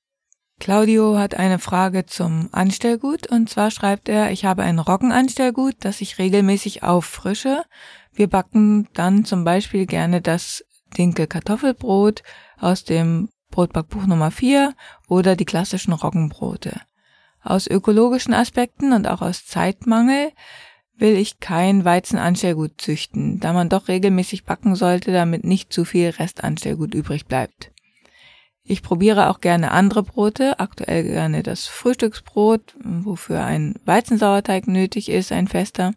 Claudio 0.58 1.18
hat 1.18 1.34
eine 1.34 1.58
Frage 1.58 2.06
zum 2.06 2.48
Anstellgut 2.52 3.30
und 3.30 3.50
zwar 3.50 3.70
schreibt 3.70 4.08
er, 4.08 4.30
ich 4.30 4.44
habe 4.46 4.62
ein 4.62 4.78
Roggenanstellgut, 4.78 5.76
das 5.80 6.00
ich 6.00 6.18
regelmäßig 6.18 6.82
auffrische. 6.82 7.62
Wir 8.12 8.28
backen 8.28 8.88
dann 8.94 9.26
zum 9.26 9.44
Beispiel 9.44 9.84
gerne 9.84 10.22
das 10.22 10.64
Dinkel-Kartoffelbrot 10.96 12.22
aus 12.58 12.84
dem 12.84 13.28
Brotbackbuch 13.50 14.06
Nummer 14.06 14.30
4 14.30 14.75
oder 15.08 15.36
die 15.36 15.44
klassischen 15.44 15.92
Roggenbrote. 15.92 16.80
Aus 17.42 17.66
ökologischen 17.66 18.34
Aspekten 18.34 18.92
und 18.92 19.06
auch 19.06 19.20
aus 19.20 19.46
Zeitmangel 19.46 20.32
will 20.98 21.16
ich 21.16 21.40
kein 21.40 21.84
Weizenanstellgut 21.84 22.80
züchten, 22.80 23.38
da 23.40 23.52
man 23.52 23.68
doch 23.68 23.88
regelmäßig 23.88 24.44
backen 24.44 24.74
sollte, 24.74 25.12
damit 25.12 25.44
nicht 25.44 25.72
zu 25.72 25.84
viel 25.84 26.10
Restanstellgut 26.10 26.94
übrig 26.94 27.26
bleibt. 27.26 27.72
Ich 28.62 28.82
probiere 28.82 29.30
auch 29.30 29.40
gerne 29.40 29.70
andere 29.70 30.02
Brote, 30.02 30.58
aktuell 30.58 31.04
gerne 31.04 31.42
das 31.42 31.66
Frühstücksbrot, 31.66 32.76
wofür 32.82 33.44
ein 33.44 33.76
Weizensauerteig 33.84 34.66
nötig 34.66 35.08
ist, 35.08 35.30
ein 35.30 35.46
fester. 35.46 35.92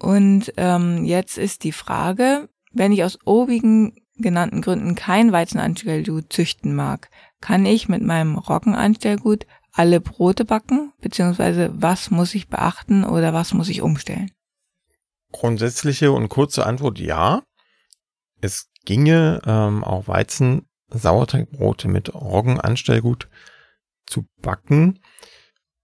Und 0.00 0.52
ähm, 0.56 1.04
jetzt 1.04 1.38
ist 1.38 1.62
die 1.62 1.72
Frage, 1.72 2.48
wenn 2.72 2.92
ich 2.92 3.04
aus 3.04 3.18
obigen 3.24 3.94
genannten 4.16 4.62
Gründen 4.62 4.96
kein 4.96 5.30
Weizenanstellgut 5.30 6.32
züchten 6.32 6.74
mag, 6.74 7.08
kann 7.40 7.64
ich 7.66 7.88
mit 7.88 8.02
meinem 8.02 8.36
Roggenanstellgut 8.36 9.46
alle 9.72 10.00
Brote 10.00 10.44
backen, 10.44 10.92
beziehungsweise 11.00 11.70
was 11.72 12.10
muss 12.10 12.34
ich 12.34 12.48
beachten 12.48 13.04
oder 13.04 13.32
was 13.32 13.54
muss 13.54 13.68
ich 13.68 13.80
umstellen? 13.80 14.32
Grundsätzliche 15.32 16.12
und 16.12 16.28
kurze 16.28 16.66
Antwort 16.66 16.98
ja. 16.98 17.42
Es 18.40 18.70
ginge 18.84 19.40
ähm, 19.46 19.84
auch 19.84 20.08
Weizen 20.08 20.68
Sauerteigbrote 20.90 21.88
mit 21.88 22.14
Roggenanstellgut 22.14 23.28
zu 24.06 24.26
backen. 24.40 25.00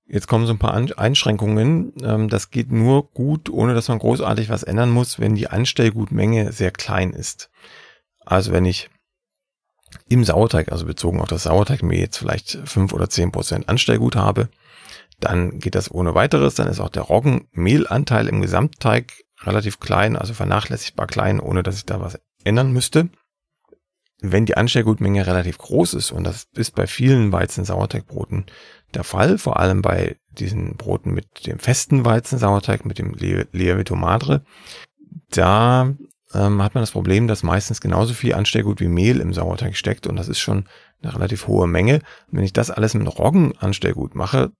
Jetzt 0.07 0.29
kommen 0.29 0.47
so 0.47 0.53
ein 0.53 0.59
paar 0.59 0.75
Einschränkungen. 0.75 1.93
Ähm, 2.03 2.29
das 2.29 2.51
geht 2.51 2.71
nur 2.71 3.11
gut, 3.11 3.51
ohne 3.51 3.75
dass 3.75 3.89
man 3.89 3.99
großartig 3.99 4.49
was 4.49 4.63
ändern 4.63 4.91
muss, 4.91 5.19
wenn 5.19 5.35
die 5.35 5.49
Anstellgutmenge 5.49 6.53
sehr 6.53 6.71
klein 6.71 7.13
ist. 7.13 7.51
Also 8.21 8.53
wenn 8.53 8.65
ich 8.65 8.91
im 10.09 10.25
Sauerteig, 10.25 10.73
also 10.73 10.87
bezogen 10.87 11.21
auf 11.21 11.29
das 11.29 11.45
Sauerteigmehl 11.45 12.01
jetzt 12.01 12.19
vielleicht 12.19 12.59
fünf 12.65 12.93
oder 12.93 13.09
zehn 13.09 13.33
Prozent 13.33 13.69
Anstellgut 13.69 14.17
habe, 14.17 14.49
dann 15.21 15.59
geht 15.59 15.75
das 15.75 15.91
ohne 15.91 16.15
weiteres. 16.15 16.55
Dann 16.55 16.69
ist 16.69 16.81
auch 16.81 16.91
der 16.91 17.03
Roggenmehlanteil 17.03 18.29
im 18.29 18.43
Gesamtteig 18.43 19.13
relativ 19.47 19.81
klein, 19.81 20.17
also 20.17 20.35
vernachlässigbar 20.35 21.07
klein, 21.07 21.41
ohne 21.41 21.63
dass 21.63 21.77
ich 21.77 21.87
da 21.87 22.01
was 22.01 22.19
ändern 22.45 22.73
müsste 22.73 23.11
wenn 24.21 24.47
die 24.47 24.57
Anstellgutmenge 24.57 25.27
relativ 25.27 25.59
groß 25.59 25.95
ist, 25.95 26.11
und 26.11 26.25
das 26.25 26.49
ist 26.55 26.75
bei 26.75 26.87
vielen 26.87 27.33
Weizen-Sauerteigbroten 27.33 28.47
der 28.95 29.05
Fall, 29.05 29.39
vor 29.39 29.59
allem 29.59 29.83
bei 29.83 30.17
diesen 30.31 30.77
Broten 30.77 31.13
mit 31.13 31.47
dem 31.47 31.59
festen 31.59 32.05
Weizen-Sauerteig, 32.05 32.85
mit 32.85 32.99
dem 32.99 33.15
Lievito 33.15 33.97
Madre, 33.97 34.45
da 35.31 35.95
ähm, 36.33 36.63
hat 36.63 36.75
man 36.75 36.83
das 36.83 36.93
Problem, 36.93 37.29
dass 37.29 37.43
meistens 37.43 37.81
genauso 37.81 38.15
viel 38.15 38.35
Anstellgut 38.35 38.81
wie 38.81 38.89
Mehl 38.89 39.21
im 39.21 39.33
Sauerteig 39.33 39.77
steckt 39.77 40.07
und 40.07 40.17
das 40.17 40.29
ist 40.29 40.39
schon 40.39 40.67
eine 41.03 41.15
relativ 41.15 41.47
hohe 41.47 41.67
Menge. 41.67 41.97
Und 41.97 42.39
wenn 42.39 42.45
ich 42.45 42.53
das 42.53 42.71
alles 42.71 42.95
mit 42.95 43.07
Roggenanstellgut 43.07 44.15
mache, 44.15 44.53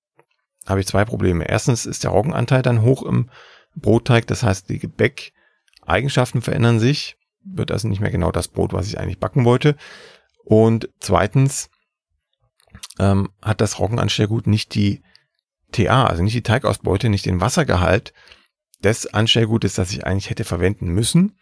habe 0.67 0.81
ich 0.81 0.87
zwei 0.87 1.05
Probleme. 1.05 1.49
Erstens 1.49 1.87
ist 1.87 2.05
der 2.05 2.11
Roggenanteil 2.11 2.63
dann 2.63 2.83
hoch 2.83 3.03
im 3.03 3.31
Brotteig, 3.77 4.27
das 4.27 4.43
heißt, 4.43 4.69
die 4.69 4.79
Gebäckeigenschaften 4.79 6.43
verändern 6.43 6.81
sich 6.81 7.17
wird 7.45 7.71
also 7.71 7.89
nicht 7.89 8.01
mehr 8.01 8.11
genau 8.11 8.33
das 8.33 8.49
Brot, 8.49 8.73
was 8.73 8.87
ich 8.87 8.99
eigentlich 8.99 9.21
backen 9.21 9.45
wollte. 9.45 9.77
Und 10.45 10.89
zweitens 11.01 11.71
ähm, 12.99 13.31
hat 13.43 13.61
das 13.61 13.79
Roggenanstellgut 13.79 14.47
nicht 14.47 14.75
die 14.75 15.03
TA, 15.73 16.07
also 16.07 16.23
nicht 16.23 16.35
die 16.35 16.43
Teigausbeute, 16.43 17.09
nicht 17.09 17.27
den 17.27 17.41
Wassergehalt 17.41 18.13
des 18.83 19.13
Anstellgutes, 19.13 19.75
das 19.75 19.93
ich 19.93 20.07
eigentlich 20.07 20.31
hätte 20.31 20.45
verwenden 20.45 20.89
müssen. 20.89 21.39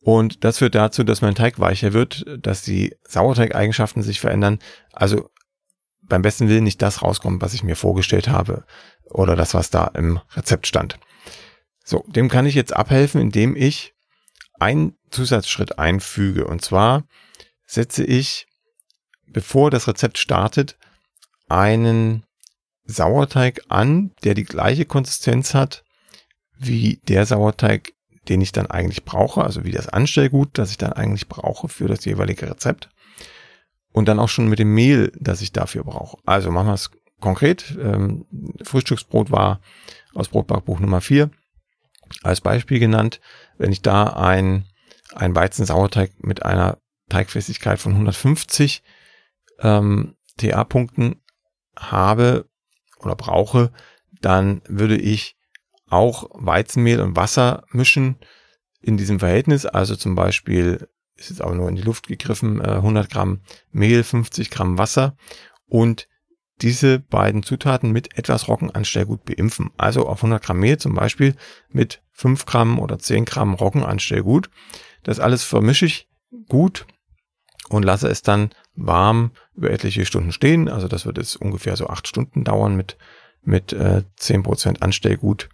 Und 0.00 0.44
das 0.44 0.58
führt 0.58 0.74
dazu, 0.74 1.04
dass 1.04 1.22
mein 1.22 1.34
Teig 1.34 1.58
weicher 1.58 1.92
wird, 1.92 2.24
dass 2.38 2.62
die 2.62 2.94
Sauerteigeigenschaften 3.06 4.02
sich 4.02 4.20
verändern. 4.20 4.58
Also 4.92 5.30
beim 6.12 6.20
besten 6.20 6.50
Willen 6.50 6.64
nicht 6.64 6.82
das 6.82 7.00
rauskommt, 7.00 7.40
was 7.40 7.54
ich 7.54 7.64
mir 7.64 7.74
vorgestellt 7.74 8.28
habe 8.28 8.66
oder 9.08 9.34
das, 9.34 9.54
was 9.54 9.70
da 9.70 9.86
im 9.94 10.20
Rezept 10.36 10.66
stand. 10.66 10.98
So, 11.86 12.04
dem 12.06 12.28
kann 12.28 12.44
ich 12.44 12.54
jetzt 12.54 12.76
abhelfen, 12.76 13.18
indem 13.18 13.56
ich 13.56 13.94
einen 14.60 14.94
Zusatzschritt 15.10 15.78
einfüge. 15.78 16.46
Und 16.46 16.60
zwar 16.62 17.04
setze 17.66 18.04
ich, 18.04 18.46
bevor 19.26 19.70
das 19.70 19.88
Rezept 19.88 20.18
startet, 20.18 20.76
einen 21.48 22.24
Sauerteig 22.84 23.62
an, 23.68 24.10
der 24.22 24.34
die 24.34 24.44
gleiche 24.44 24.84
Konsistenz 24.84 25.54
hat 25.54 25.82
wie 26.58 27.00
der 27.08 27.24
Sauerteig, 27.24 27.94
den 28.28 28.42
ich 28.42 28.52
dann 28.52 28.66
eigentlich 28.66 29.06
brauche, 29.06 29.42
also 29.42 29.64
wie 29.64 29.72
das 29.72 29.88
Anstellgut, 29.88 30.58
das 30.58 30.72
ich 30.72 30.76
dann 30.76 30.92
eigentlich 30.92 31.28
brauche 31.28 31.68
für 31.68 31.88
das 31.88 32.04
jeweilige 32.04 32.50
Rezept. 32.50 32.90
Und 33.92 34.08
dann 34.08 34.18
auch 34.18 34.28
schon 34.28 34.48
mit 34.48 34.58
dem 34.58 34.74
Mehl, 34.74 35.12
das 35.18 35.42
ich 35.42 35.52
dafür 35.52 35.84
brauche. 35.84 36.18
Also 36.24 36.50
machen 36.50 36.68
wir 36.68 36.74
es 36.74 36.90
konkret. 37.20 37.76
Ähm, 37.78 38.26
Frühstücksbrot 38.62 39.30
war 39.30 39.60
aus 40.14 40.28
Brotbackbuch 40.28 40.80
Nummer 40.80 41.00
4 41.00 41.30
als 42.22 42.40
Beispiel 42.40 42.78
genannt, 42.78 43.20
wenn 43.56 43.72
ich 43.72 43.80
da 43.82 44.04
ein, 44.04 44.66
ein 45.14 45.34
Weizensauerteig 45.34 46.12
mit 46.22 46.44
einer 46.44 46.78
Teigfestigkeit 47.08 47.78
von 47.78 47.92
150 47.92 48.82
ähm, 49.60 50.16
TA-Punkten 50.36 51.22
habe 51.76 52.48
oder 52.98 53.16
brauche, 53.16 53.72
dann 54.20 54.62
würde 54.68 54.96
ich 54.96 55.36
auch 55.88 56.30
Weizenmehl 56.32 57.00
und 57.00 57.16
Wasser 57.16 57.64
mischen 57.70 58.16
in 58.80 58.96
diesem 58.96 59.20
Verhältnis. 59.20 59.66
Also 59.66 59.96
zum 59.96 60.14
Beispiel 60.14 60.88
ist 61.22 61.30
jetzt 61.30 61.42
aber 61.42 61.54
nur 61.54 61.68
in 61.68 61.76
die 61.76 61.82
Luft 61.82 62.08
gegriffen, 62.08 62.60
100 62.60 63.06
äh, 63.06 63.08
Gramm 63.08 63.40
Mehl, 63.70 64.02
50 64.02 64.50
Gramm 64.50 64.78
Wasser 64.78 65.16
und 65.66 66.08
diese 66.60 67.00
beiden 67.00 67.42
Zutaten 67.42 67.90
mit 67.90 68.16
etwas 68.16 68.46
Roggenanstellgut 68.48 69.24
beimpfen. 69.24 69.70
Also 69.76 70.06
auf 70.06 70.18
100 70.18 70.42
Gramm 70.42 70.60
Mehl 70.60 70.78
zum 70.78 70.94
Beispiel 70.94 71.34
mit 71.68 72.02
5 72.12 72.46
Gramm 72.46 72.78
oder 72.78 72.98
10 72.98 73.24
Gramm 73.24 73.54
Roggenanstellgut. 73.54 74.50
Das 75.02 75.18
alles 75.18 75.42
vermische 75.42 75.86
ich 75.86 76.08
gut 76.48 76.86
und 77.68 77.84
lasse 77.84 78.08
es 78.08 78.22
dann 78.22 78.50
warm 78.74 79.32
über 79.54 79.70
etliche 79.70 80.06
Stunden 80.06 80.32
stehen. 80.32 80.68
Also 80.68 80.88
das 80.88 81.04
wird 81.04 81.18
jetzt 81.18 81.36
ungefähr 81.36 81.76
so 81.76 81.88
8 81.88 82.06
Stunden 82.06 82.44
dauern 82.44 82.76
mit, 82.76 82.96
mit 83.42 83.72
äh, 83.72 84.02
10% 84.20 84.82
Anstellgut 84.82 85.48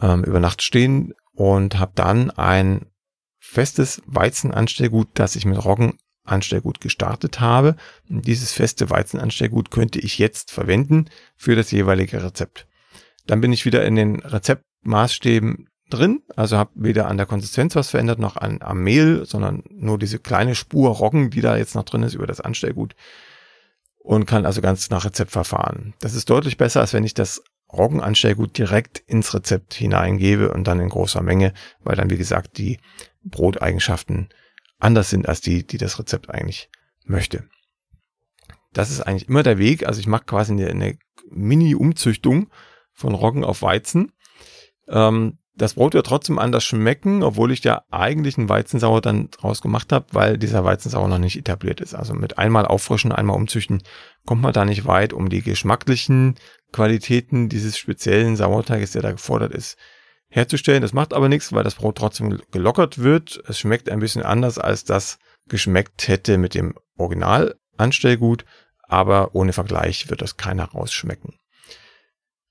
ähm, 0.00 0.24
über 0.24 0.40
Nacht 0.40 0.62
stehen 0.62 1.14
und 1.32 1.78
habe 1.78 1.92
dann 1.94 2.30
ein 2.30 2.86
festes 3.48 4.02
Weizenanstellgut, 4.04 5.08
das 5.14 5.34
ich 5.34 5.46
mit 5.46 5.64
Roggen 5.64 5.96
Anstellgut 6.24 6.82
gestartet 6.82 7.40
habe. 7.40 7.76
Dieses 8.08 8.52
feste 8.52 8.90
Weizenanstellgut 8.90 9.70
könnte 9.70 9.98
ich 9.98 10.18
jetzt 10.18 10.50
verwenden 10.50 11.06
für 11.34 11.56
das 11.56 11.70
jeweilige 11.70 12.22
Rezept. 12.22 12.66
Dann 13.26 13.40
bin 13.40 13.52
ich 13.52 13.64
wieder 13.64 13.86
in 13.86 13.96
den 13.96 14.20
Rezeptmaßstäben 14.20 15.68
drin, 15.88 16.20
also 16.36 16.58
habe 16.58 16.72
weder 16.74 17.08
an 17.08 17.16
der 17.16 17.24
Konsistenz 17.24 17.74
was 17.74 17.88
verändert 17.88 18.18
noch 18.18 18.36
an, 18.36 18.58
am 18.60 18.82
Mehl, 18.82 19.24
sondern 19.24 19.62
nur 19.70 19.98
diese 19.98 20.18
kleine 20.18 20.54
Spur 20.54 20.90
Roggen, 20.90 21.30
die 21.30 21.40
da 21.40 21.56
jetzt 21.56 21.74
noch 21.74 21.84
drin 21.84 22.02
ist 22.02 22.14
über 22.14 22.26
das 22.26 22.42
Anstellgut 22.42 22.94
und 23.96 24.26
kann 24.26 24.44
also 24.44 24.60
ganz 24.60 24.90
nach 24.90 25.06
Rezept 25.06 25.30
verfahren. 25.30 25.94
Das 26.00 26.14
ist 26.14 26.28
deutlich 26.28 26.58
besser, 26.58 26.80
als 26.80 26.92
wenn 26.92 27.04
ich 27.04 27.14
das 27.14 27.42
Roggenanstellgut 27.72 28.56
direkt 28.56 28.98
ins 29.06 29.34
Rezept 29.34 29.74
hineingebe 29.74 30.52
und 30.52 30.64
dann 30.64 30.80
in 30.80 30.88
großer 30.88 31.22
Menge, 31.22 31.52
weil 31.80 31.96
dann, 31.96 32.10
wie 32.10 32.16
gesagt, 32.16 32.58
die 32.58 32.78
Broteigenschaften 33.22 34.28
anders 34.78 35.10
sind 35.10 35.28
als 35.28 35.40
die, 35.40 35.66
die 35.66 35.78
das 35.78 35.98
Rezept 35.98 36.30
eigentlich 36.30 36.70
möchte. 37.04 37.44
Das 38.72 38.90
ist 38.90 39.00
eigentlich 39.00 39.28
immer 39.28 39.42
der 39.42 39.58
Weg. 39.58 39.86
Also 39.86 40.00
ich 40.00 40.06
mache 40.06 40.24
quasi 40.24 40.52
eine, 40.52 40.68
eine 40.68 40.98
Mini-Umzüchtung 41.30 42.50
von 42.92 43.14
Roggen 43.14 43.44
auf 43.44 43.62
Weizen. 43.62 44.12
Ähm, 44.88 45.38
Das 45.54 45.74
Brot 45.74 45.94
wird 45.94 46.06
trotzdem 46.06 46.38
anders 46.38 46.64
schmecken, 46.64 47.24
obwohl 47.24 47.50
ich 47.50 47.64
ja 47.64 47.82
eigentlich 47.90 48.38
einen 48.38 48.48
Weizensauer 48.48 49.00
dann 49.00 49.28
draus 49.30 49.60
gemacht 49.60 49.90
habe, 49.90 50.06
weil 50.12 50.38
dieser 50.38 50.64
Weizensauer 50.64 51.08
noch 51.08 51.18
nicht 51.18 51.36
etabliert 51.36 51.80
ist. 51.80 51.94
Also 51.94 52.14
mit 52.14 52.38
einmal 52.38 52.64
auffrischen, 52.64 53.10
einmal 53.10 53.36
umzüchten 53.36 53.82
kommt 54.24 54.42
man 54.42 54.52
da 54.52 54.64
nicht 54.64 54.86
weit, 54.86 55.12
um 55.12 55.28
die 55.28 55.42
geschmacklichen 55.42 56.36
Qualitäten 56.70 57.48
dieses 57.48 57.76
speziellen 57.76 58.36
Sauerteiges, 58.36 58.92
der 58.92 59.02
da 59.02 59.10
gefordert 59.10 59.52
ist, 59.52 59.76
herzustellen. 60.28 60.82
Das 60.82 60.92
macht 60.92 61.12
aber 61.14 61.28
nichts, 61.28 61.52
weil 61.52 61.64
das 61.64 61.76
Brot 61.76 61.96
trotzdem 61.98 62.40
gelockert 62.50 62.98
wird. 62.98 63.42
Es 63.48 63.58
schmeckt 63.58 63.88
ein 63.88 64.00
bisschen 64.00 64.22
anders, 64.22 64.58
als 64.58 64.84
das 64.84 65.18
geschmeckt 65.48 66.08
hätte 66.08 66.38
mit 66.38 66.54
dem 66.54 66.74
Original 66.96 67.56
Anstellgut, 67.76 68.44
aber 68.82 69.34
ohne 69.34 69.52
Vergleich 69.52 70.10
wird 70.10 70.20
das 70.20 70.36
keiner 70.36 70.64
rausschmecken. 70.64 71.34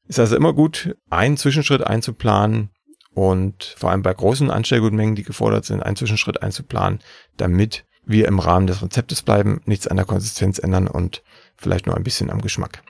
Ist 0.08 0.20
also 0.20 0.36
immer 0.36 0.54
gut, 0.54 0.96
einen 1.10 1.38
Zwischenschritt 1.38 1.86
einzuplanen, 1.86 2.72
und 3.18 3.74
vor 3.80 3.90
allem 3.90 4.04
bei 4.04 4.14
großen 4.14 4.52
Anstellgutmengen, 4.52 5.16
die 5.16 5.24
gefordert 5.24 5.66
sind, 5.66 5.82
einen 5.82 5.96
Zwischenschritt 5.96 6.44
einzuplanen, 6.44 7.00
damit 7.36 7.84
wir 8.06 8.28
im 8.28 8.38
Rahmen 8.38 8.68
des 8.68 8.84
Rezeptes 8.84 9.24
bleiben, 9.24 9.60
nichts 9.66 9.88
an 9.88 9.98
der 9.98 10.06
Konsistenz 10.06 10.60
ändern 10.60 10.88
und 10.88 11.24
vielleicht 11.56 11.88
nur 11.88 11.98
ein 11.98 12.04
bisschen 12.04 12.30
am 12.30 12.42
Geschmack. 12.42 12.84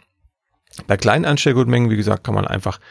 Bei 0.85 0.97
kleinen 0.97 1.23
Anstellgutmengen, 1.23 1.89
wie 1.89 1.95
gesagt, 1.95 2.25
kann 2.25 2.35
man 2.35 2.45
einfach 2.45 2.81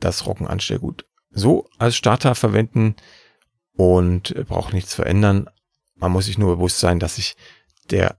das 0.00 0.26
Roggenanstellgut 0.26 1.06
so 1.32 1.68
als 1.78 1.96
Starter 1.96 2.34
verwenden 2.34 2.96
und 3.74 4.34
braucht 4.46 4.72
nichts 4.72 4.94
verändern. 4.94 5.48
Man 5.94 6.12
muss 6.12 6.26
sich 6.26 6.38
nur 6.38 6.56
bewusst 6.56 6.80
sein, 6.80 6.98
dass 6.98 7.16
sich 7.16 7.36
der 7.90 8.16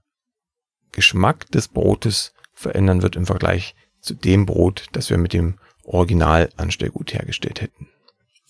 Geschmack 0.92 1.50
des 1.50 1.68
Brotes 1.68 2.32
verändern 2.52 3.02
wird 3.02 3.16
im 3.16 3.26
Vergleich 3.26 3.74
zu 4.00 4.14
dem 4.14 4.46
Brot, 4.46 4.86
das 4.92 5.10
wir 5.10 5.18
mit 5.18 5.32
dem 5.32 5.58
Original 5.84 6.50
Anstellgut 6.56 7.12
hergestellt 7.14 7.60
hätten. 7.60 7.88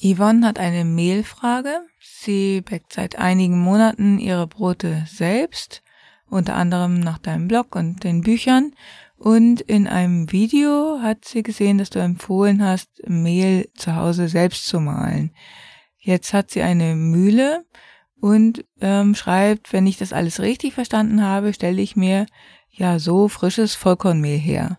Yvonne 0.02 0.47
hat 0.47 0.59
eine 0.59 0.85
Mehlfrage. 0.85 1.80
Sie 2.00 2.61
backt 2.61 2.92
seit 2.92 3.16
einigen 3.16 3.59
Monaten 3.59 4.18
ihre 4.18 4.47
Brote 4.47 5.04
selbst, 5.09 5.83
unter 6.28 6.54
anderem 6.54 7.00
nach 7.00 7.18
deinem 7.18 7.49
Blog 7.49 7.76
und 7.76 8.04
den 8.04 8.23
Büchern. 8.23 8.75
Und 9.16 9.61
in 9.61 9.87
einem 9.87 10.33
Video 10.33 10.99
hat 11.00 11.25
sie 11.25 11.42
gesehen, 11.42 11.78
dass 11.78 11.90
du 11.90 11.99
empfohlen 11.99 12.62
hast, 12.62 12.90
Mehl 13.06 13.68
zu 13.75 13.97
Hause 13.97 14.28
selbst 14.28 14.66
zu 14.66 14.80
mahlen. 14.80 15.33
Jetzt 15.99 16.33
hat 16.35 16.50
sie 16.50 16.62
eine 16.62 16.94
Mühle 16.94 17.64
und 18.21 18.64
ähm, 18.80 19.14
schreibt, 19.14 19.73
wenn 19.73 19.87
ich 19.87 19.97
das 19.97 20.12
alles 20.12 20.40
richtig 20.40 20.75
verstanden 20.75 21.23
habe, 21.23 21.52
stelle 21.52 21.80
ich 21.80 21.97
mir 21.97 22.26
ja 22.71 22.99
so 22.99 23.28
frisches 23.28 23.75
Vollkornmehl 23.75 24.38
her. 24.38 24.78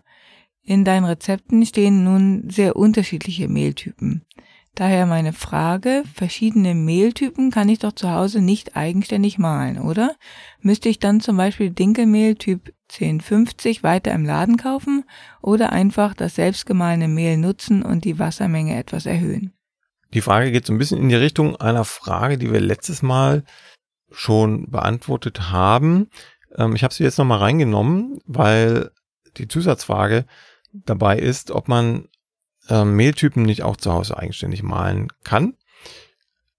In 0.62 0.84
deinen 0.84 1.04
Rezepten 1.04 1.64
stehen 1.64 2.04
nun 2.04 2.50
sehr 2.50 2.76
unterschiedliche 2.76 3.48
Mehltypen. 3.48 4.26
Daher 4.74 5.06
meine 5.06 5.32
Frage, 5.32 6.02
verschiedene 6.12 6.74
Mehltypen 6.74 7.50
kann 7.50 7.68
ich 7.68 7.78
doch 7.78 7.92
zu 7.92 8.10
Hause 8.10 8.42
nicht 8.42 8.76
eigenständig 8.76 9.38
mahlen, 9.38 9.78
oder? 9.78 10.16
Müsste 10.60 10.90
ich 10.90 10.98
dann 10.98 11.20
zum 11.20 11.38
Beispiel 11.38 11.70
Dinkelmehl 11.70 12.34
Typ 12.34 12.74
1050 12.92 13.82
weiter 13.82 14.12
im 14.12 14.24
Laden 14.24 14.56
kaufen 14.56 15.04
oder 15.42 15.72
einfach 15.72 16.14
das 16.14 16.36
selbstgemahlene 16.36 17.08
Mehl 17.08 17.36
nutzen 17.36 17.82
und 17.82 18.04
die 18.04 18.18
Wassermenge 18.18 18.76
etwas 18.76 19.06
erhöhen? 19.06 19.52
Die 20.14 20.20
Frage 20.20 20.52
geht 20.52 20.66
so 20.66 20.72
ein 20.72 20.78
bisschen 20.78 21.00
in 21.00 21.08
die 21.08 21.16
Richtung 21.16 21.56
einer 21.56 21.84
Frage, 21.84 22.38
die 22.38 22.52
wir 22.52 22.60
letztes 22.60 23.02
Mal 23.02 23.44
schon 24.10 24.70
beantwortet 24.70 25.50
haben. 25.50 26.08
Ähm, 26.56 26.74
ich 26.74 26.84
habe 26.84 26.94
sie 26.94 27.04
jetzt 27.04 27.18
nochmal 27.18 27.38
reingenommen, 27.38 28.20
weil 28.24 28.90
die 29.36 29.48
Zusatzfrage 29.48 30.24
dabei 30.72 31.18
ist, 31.18 31.50
ob 31.50 31.68
man 31.68 32.08
ähm, 32.68 32.94
Mehltypen 32.94 33.42
nicht 33.42 33.62
auch 33.62 33.76
zu 33.76 33.92
Hause 33.92 34.16
eigenständig 34.16 34.62
malen 34.62 35.08
kann. 35.24 35.54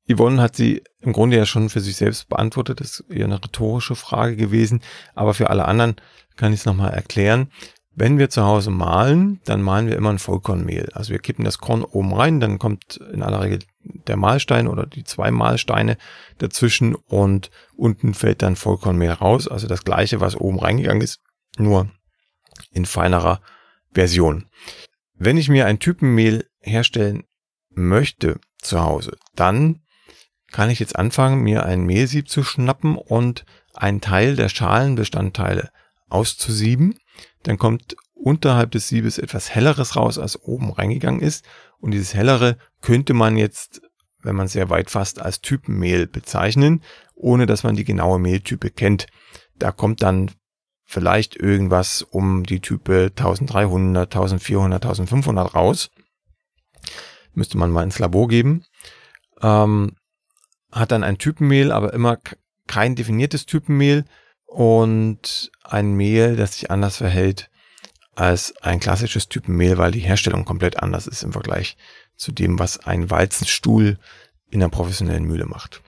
Yvonne 0.09 0.41
hat 0.41 0.55
sie 0.55 0.83
im 1.01 1.13
Grunde 1.13 1.37
ja 1.37 1.45
schon 1.45 1.69
für 1.69 1.81
sich 1.81 1.97
selbst 1.97 2.29
beantwortet. 2.29 2.79
Das 2.79 2.99
ist 2.99 3.09
eher 3.09 3.25
eine 3.25 3.43
rhetorische 3.43 3.95
Frage 3.95 4.35
gewesen. 4.35 4.81
Aber 5.15 5.33
für 5.33 5.49
alle 5.49 5.65
anderen 5.65 5.95
kann 6.35 6.53
ich 6.53 6.61
es 6.61 6.65
nochmal 6.65 6.93
erklären. 6.93 7.51
Wenn 7.99 8.19
wir 8.19 8.29
zu 8.29 8.43
Hause 8.43 8.69
malen, 8.69 9.41
dann 9.45 9.61
malen 9.61 9.87
wir 9.87 9.95
immer 9.95 10.11
ein 10.11 10.19
Vollkornmehl. 10.19 10.89
Also 10.93 11.09
wir 11.09 11.19
kippen 11.19 11.43
das 11.43 11.57
Korn 11.57 11.83
oben 11.83 12.13
rein, 12.13 12.39
dann 12.39 12.59
kommt 12.59 12.97
in 13.11 13.23
aller 13.23 13.41
Regel 13.41 13.59
der 13.81 14.17
Mahlstein 14.17 14.67
oder 14.67 14.85
die 14.85 15.03
zwei 15.03 15.31
Mahlsteine 15.31 15.97
dazwischen 16.37 16.93
und 16.93 17.49
unten 17.75 18.13
fällt 18.13 18.43
dann 18.43 18.55
Vollkornmehl 18.55 19.09
raus. 19.09 19.47
Also 19.47 19.65
das 19.65 19.83
gleiche, 19.83 20.21
was 20.21 20.35
oben 20.35 20.59
reingegangen 20.59 21.01
ist, 21.01 21.21
nur 21.57 21.89
in 22.71 22.85
feinerer 22.85 23.41
Version. 23.91 24.45
Wenn 25.15 25.37
ich 25.37 25.49
mir 25.49 25.65
ein 25.65 25.79
Typenmehl 25.79 26.45
herstellen 26.59 27.23
möchte 27.71 28.39
zu 28.61 28.83
Hause, 28.83 29.17
dann 29.35 29.81
kann 30.51 30.69
ich 30.69 30.79
jetzt 30.79 30.95
anfangen, 30.95 31.41
mir 31.41 31.65
ein 31.65 31.83
Mehlsieb 31.83 32.29
zu 32.29 32.43
schnappen 32.43 32.95
und 32.95 33.45
einen 33.73 34.01
Teil 34.01 34.35
der 34.35 34.49
Schalenbestandteile 34.49 35.69
auszusieben. 36.09 36.97
Dann 37.43 37.57
kommt 37.57 37.95
unterhalb 38.13 38.71
des 38.71 38.87
Siebes 38.87 39.17
etwas 39.17 39.53
Helleres 39.53 39.95
raus, 39.95 40.17
als 40.17 40.41
oben 40.41 40.71
reingegangen 40.71 41.21
ist. 41.21 41.45
Und 41.79 41.91
dieses 41.91 42.13
Hellere 42.13 42.57
könnte 42.81 43.13
man 43.13 43.37
jetzt, 43.37 43.81
wenn 44.21 44.35
man 44.35 44.47
sehr 44.47 44.69
weit 44.69 44.89
fasst, 44.89 45.21
als 45.21 45.41
Typenmehl 45.41 46.07
bezeichnen, 46.07 46.81
ohne 47.15 47.45
dass 47.45 47.63
man 47.63 47.75
die 47.75 47.85
genaue 47.85 48.19
Mehltype 48.19 48.71
kennt. 48.71 49.07
Da 49.59 49.71
kommt 49.71 50.01
dann 50.01 50.31
vielleicht 50.85 51.35
irgendwas 51.35 52.01
um 52.01 52.43
die 52.43 52.61
Type 52.61 53.11
1300, 53.15 54.15
1400, 54.15 54.85
1500 54.85 55.53
raus. 55.53 55.91
Müsste 57.33 57.57
man 57.57 57.71
mal 57.71 57.83
ins 57.83 57.99
Labor 57.99 58.27
geben. 58.27 58.65
Ähm, 59.41 59.96
hat 60.71 60.91
dann 60.91 61.03
ein 61.03 61.17
Typenmehl, 61.17 61.71
aber 61.71 61.93
immer 61.93 62.17
kein 62.67 62.95
definiertes 62.95 63.45
Typenmehl 63.45 64.05
und 64.45 65.51
ein 65.63 65.93
Mehl, 65.93 66.35
das 66.35 66.53
sich 66.53 66.71
anders 66.71 66.97
verhält 66.97 67.49
als 68.15 68.55
ein 68.61 68.79
klassisches 68.79 69.29
Typenmehl, 69.29 69.77
weil 69.77 69.91
die 69.91 69.99
Herstellung 69.99 70.43
komplett 70.43 70.81
anders 70.81 71.05
ist 71.05 71.23
im 71.23 71.33
Vergleich 71.33 71.77
zu 72.15 72.31
dem, 72.31 72.57
was 72.57 72.79
ein 72.79 73.11
Walzenstuhl 73.11 73.99
in 74.49 74.61
einer 74.61 74.71
professionellen 74.71 75.25
Mühle 75.25 75.45
macht. 75.45 75.81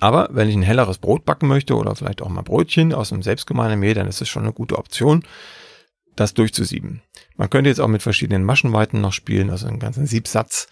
Aber 0.00 0.28
wenn 0.32 0.48
ich 0.48 0.56
ein 0.56 0.62
helleres 0.62 0.98
Brot 0.98 1.24
backen 1.24 1.46
möchte 1.46 1.76
oder 1.76 1.94
vielleicht 1.94 2.22
auch 2.22 2.28
mal 2.28 2.42
Brötchen 2.42 2.94
aus 2.94 3.12
einem 3.12 3.22
selbstgemahlenen 3.22 3.78
Mehl, 3.78 3.94
dann 3.94 4.08
ist 4.08 4.20
es 4.20 4.28
schon 4.28 4.42
eine 4.42 4.52
gute 4.52 4.78
Option, 4.78 5.24
das 6.16 6.34
durchzusieben. 6.34 7.02
Man 7.36 7.50
könnte 7.50 7.68
jetzt 7.68 7.80
auch 7.80 7.88
mit 7.88 8.02
verschiedenen 8.02 8.44
Maschenweiten 8.44 9.00
noch 9.00 9.12
spielen, 9.12 9.50
also 9.50 9.66
einen 9.66 9.78
ganzen 9.78 10.06
Siebsatz 10.06 10.68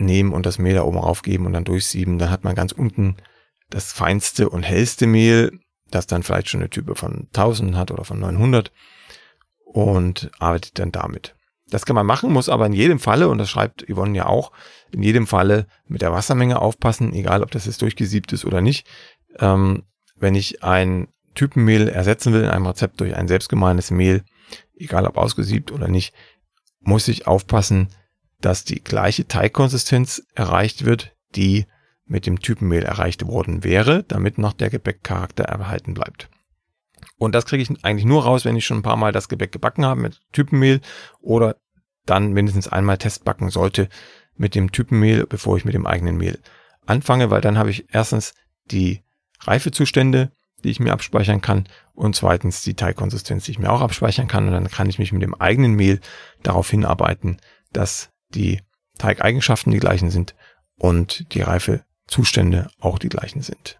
nehmen 0.00 0.32
und 0.32 0.46
das 0.46 0.58
Mehl 0.58 0.74
da 0.74 0.82
oben 0.82 0.98
aufgeben 0.98 1.46
und 1.46 1.52
dann 1.52 1.64
durchsieben. 1.64 2.18
Dann 2.18 2.30
hat 2.30 2.44
man 2.44 2.54
ganz 2.54 2.72
unten 2.72 3.16
das 3.70 3.92
feinste 3.92 4.48
und 4.48 4.62
hellste 4.62 5.06
Mehl, 5.06 5.58
das 5.90 6.06
dann 6.06 6.22
vielleicht 6.22 6.48
schon 6.48 6.60
eine 6.60 6.70
Type 6.70 6.94
von 6.94 7.28
1000 7.28 7.76
hat 7.76 7.90
oder 7.90 8.04
von 8.04 8.20
900 8.20 8.72
und 9.64 10.30
arbeitet 10.38 10.78
dann 10.78 10.92
damit. 10.92 11.34
Das 11.70 11.84
kann 11.84 11.96
man 11.96 12.06
machen, 12.06 12.32
muss 12.32 12.48
aber 12.48 12.66
in 12.66 12.72
jedem 12.72 12.98
Falle, 12.98 13.28
und 13.28 13.38
das 13.38 13.50
schreibt 13.50 13.84
Yvonne 13.90 14.16
ja 14.16 14.26
auch, 14.26 14.52
in 14.90 15.02
jedem 15.02 15.26
Falle 15.26 15.66
mit 15.86 16.00
der 16.00 16.12
Wassermenge 16.12 16.60
aufpassen, 16.60 17.12
egal 17.12 17.42
ob 17.42 17.50
das 17.50 17.66
jetzt 17.66 17.82
durchgesiebt 17.82 18.32
ist 18.32 18.46
oder 18.46 18.62
nicht. 18.62 18.86
Ähm, 19.38 19.84
wenn 20.16 20.34
ich 20.34 20.62
ein 20.62 21.08
Typenmehl 21.34 21.88
ersetzen 21.88 22.32
will 22.32 22.42
in 22.42 22.48
einem 22.48 22.66
Rezept 22.66 23.00
durch 23.00 23.14
ein 23.14 23.28
selbstgemahlenes 23.28 23.90
Mehl, 23.90 24.24
egal 24.76 25.06
ob 25.06 25.18
ausgesiebt 25.18 25.70
oder 25.70 25.88
nicht, 25.88 26.14
muss 26.80 27.06
ich 27.06 27.26
aufpassen, 27.26 27.88
dass 28.40 28.64
die 28.64 28.82
gleiche 28.82 29.26
Teigkonsistenz 29.26 30.22
erreicht 30.34 30.84
wird, 30.84 31.14
die 31.34 31.66
mit 32.04 32.26
dem 32.26 32.40
Typenmehl 32.40 32.82
erreicht 32.82 33.26
worden 33.26 33.64
wäre, 33.64 34.04
damit 34.04 34.38
noch 34.38 34.52
der 34.52 34.70
Gebäckcharakter 34.70 35.44
erhalten 35.44 35.94
bleibt. 35.94 36.30
Und 37.18 37.34
das 37.34 37.46
kriege 37.46 37.62
ich 37.62 37.84
eigentlich 37.84 38.06
nur 38.06 38.24
raus, 38.24 38.44
wenn 38.44 38.56
ich 38.56 38.64
schon 38.64 38.78
ein 38.78 38.82
paar 38.82 38.96
Mal 38.96 39.12
das 39.12 39.28
Gebäck 39.28 39.52
gebacken 39.52 39.84
habe 39.84 40.00
mit 40.00 40.20
Typenmehl 40.32 40.80
oder 41.20 41.56
dann 42.06 42.32
mindestens 42.32 42.68
einmal 42.68 42.96
Testbacken 42.96 43.50
sollte 43.50 43.88
mit 44.36 44.54
dem 44.54 44.72
Typenmehl, 44.72 45.26
bevor 45.26 45.56
ich 45.56 45.64
mit 45.64 45.74
dem 45.74 45.86
eigenen 45.86 46.16
Mehl 46.16 46.38
anfange, 46.86 47.30
weil 47.30 47.40
dann 47.40 47.58
habe 47.58 47.70
ich 47.70 47.92
erstens 47.92 48.34
die 48.70 49.02
Reifezustände, 49.40 50.32
die 50.64 50.70
ich 50.70 50.80
mir 50.80 50.92
abspeichern 50.92 51.40
kann 51.40 51.68
und 51.92 52.16
zweitens 52.16 52.62
die 52.62 52.74
Teigkonsistenz, 52.74 53.44
die 53.44 53.52
ich 53.52 53.58
mir 53.58 53.70
auch 53.70 53.80
abspeichern 53.80 54.28
kann 54.28 54.46
und 54.46 54.52
dann 54.52 54.70
kann 54.70 54.88
ich 54.88 54.98
mich 54.98 55.12
mit 55.12 55.22
dem 55.22 55.34
eigenen 55.34 55.74
Mehl 55.74 56.00
darauf 56.42 56.70
hinarbeiten, 56.70 57.38
dass 57.72 58.10
die 58.34 58.60
Teigeigenschaften 58.98 59.72
die 59.72 59.78
gleichen 59.78 60.10
sind 60.10 60.34
und 60.76 61.32
die 61.34 61.42
Reifezustände 61.42 62.70
auch 62.80 62.98
die 62.98 63.08
gleichen 63.08 63.42
sind. 63.42 63.78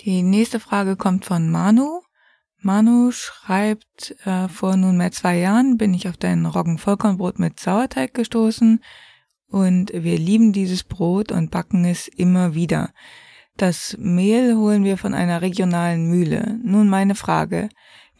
Die 0.00 0.22
nächste 0.22 0.60
Frage 0.60 0.96
kommt 0.96 1.24
von 1.24 1.50
Manu. 1.50 2.02
Manu 2.58 3.10
schreibt, 3.12 4.16
äh, 4.24 4.48
vor 4.48 4.76
nunmehr 4.76 5.12
zwei 5.12 5.38
Jahren 5.38 5.76
bin 5.76 5.94
ich 5.94 6.08
auf 6.08 6.16
dein 6.16 6.46
Roggenvollkornbrot 6.46 7.38
mit 7.38 7.58
Sauerteig 7.58 8.14
gestoßen 8.14 8.82
und 9.48 9.92
wir 9.92 10.16
lieben 10.18 10.52
dieses 10.52 10.82
Brot 10.82 11.30
und 11.30 11.50
backen 11.50 11.84
es 11.84 12.08
immer 12.08 12.54
wieder. 12.54 12.90
Das 13.56 13.96
Mehl 13.98 14.56
holen 14.56 14.84
wir 14.84 14.96
von 14.96 15.12
einer 15.12 15.42
regionalen 15.42 16.08
Mühle. 16.08 16.58
Nun 16.62 16.88
meine 16.88 17.14
Frage, 17.14 17.68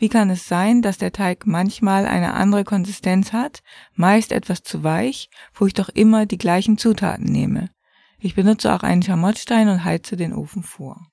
Wie 0.02 0.08
kann 0.08 0.30
es 0.30 0.48
sein, 0.48 0.82
dass 0.82 0.98
der 0.98 1.12
Teig 1.12 1.46
manchmal 1.46 2.06
eine 2.06 2.34
andere 2.34 2.64
Konsistenz 2.64 3.32
hat, 3.32 3.62
meist 3.94 4.32
etwas 4.32 4.64
zu 4.64 4.82
weich, 4.82 5.30
wo 5.54 5.64
ich 5.64 5.74
doch 5.74 5.88
immer 5.88 6.26
die 6.26 6.38
gleichen 6.38 6.76
Zutaten 6.76 7.26
nehme? 7.26 7.70
Ich 8.18 8.34
benutze 8.34 8.74
auch 8.74 8.82
einen 8.82 9.04
Schamottstein 9.04 9.68
und 9.68 9.84
heize 9.84 10.16
den 10.16 10.34
Ofen 10.34 10.64
vor. 10.64 11.06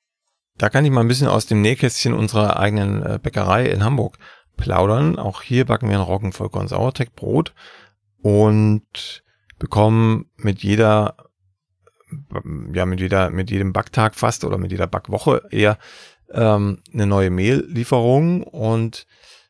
Da 0.58 0.70
kann 0.70 0.86
ich 0.86 0.92
mal 0.92 1.02
ein 1.02 1.08
bisschen 1.08 1.28
aus 1.28 1.46
dem 1.46 1.62
Nähkästchen 1.62 2.14
unserer 2.14 2.60
eigenen 2.60 3.04
äh, 3.04 3.20
Bäckerei 3.22 3.68
in 3.68 3.84
Hamburg 3.84 4.18
plaudern. 4.58 5.20
Auch 5.20 5.44
hier 5.44 5.66
backen 5.66 5.88
wir 5.88 5.96
ein 5.96 6.02
Roggenvollkorn 6.02 6.68
Sauerteigbrot 6.68 7.54
und 8.24 9.24
bekommen 9.60 10.32
mit 10.36 10.64
jeder 10.64 11.16
ja 12.74 12.88
mit 12.88 13.02
jeder 13.02 13.30
mit 13.30 13.52
jedem 13.52 13.72
Backtag 13.72 14.16
fast 14.16 14.44
oder 14.44 14.58
mit 14.58 14.72
jeder 14.72 14.88
Backwoche 14.88 15.44
eher 15.52 15.78
ähm, 16.32 16.82
eine 16.94 17.06
neue 17.06 17.30
Mehllieferung 17.30 18.44
und 18.44 19.06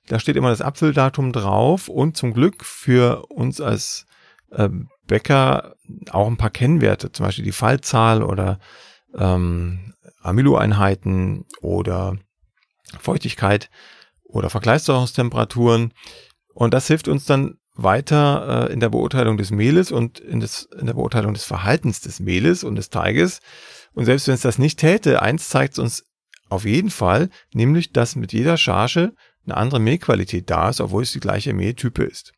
da 0.07 0.19
steht 0.19 0.35
immer 0.35 0.49
das 0.49 0.61
Apfeldatum 0.61 1.31
drauf 1.31 1.87
und 1.87 2.17
zum 2.17 2.33
Glück 2.33 2.65
für 2.65 3.25
uns 3.29 3.61
als 3.61 4.05
äh, 4.51 4.69
Bäcker 5.05 5.75
auch 6.11 6.27
ein 6.27 6.37
paar 6.37 6.49
Kennwerte, 6.49 7.11
zum 7.11 7.25
Beispiel 7.25 7.45
die 7.45 7.51
Fallzahl 7.51 8.23
oder 8.23 8.59
ähm, 9.17 9.93
Amyloeinheiten 10.21 11.45
oder 11.61 12.17
Feuchtigkeit 12.99 13.69
oder 14.23 14.49
Vergleichssäurungstemperaturen. 14.49 15.93
Und 16.53 16.73
das 16.73 16.87
hilft 16.87 17.07
uns 17.07 17.25
dann 17.25 17.57
weiter 17.75 18.67
äh, 18.67 18.73
in 18.73 18.79
der 18.79 18.89
Beurteilung 18.89 19.37
des 19.37 19.51
Mehles 19.51 19.91
und 19.91 20.19
in, 20.19 20.39
des, 20.39 20.69
in 20.79 20.85
der 20.85 20.93
Beurteilung 20.93 21.33
des 21.33 21.45
Verhaltens 21.45 22.01
des 22.01 22.19
Mehles 22.19 22.63
und 22.63 22.75
des 22.75 22.89
Teiges. 22.89 23.41
Und 23.93 24.05
selbst 24.05 24.27
wenn 24.27 24.35
es 24.35 24.41
das 24.41 24.57
nicht 24.57 24.79
täte, 24.79 25.21
eins 25.21 25.49
zeigt 25.49 25.73
es 25.73 25.79
uns 25.79 26.08
auf 26.49 26.65
jeden 26.65 26.89
Fall, 26.89 27.29
nämlich, 27.53 27.91
dass 27.91 28.15
mit 28.15 28.33
jeder 28.33 28.57
Charge 28.57 29.13
eine 29.45 29.57
andere 29.57 29.79
Mehlqualität 29.79 30.49
da 30.49 30.69
ist, 30.69 30.81
obwohl 30.81 31.03
es 31.03 31.11
die 31.11 31.19
gleiche 31.19 31.53
Mehltype 31.53 32.03
ist. 32.03 32.33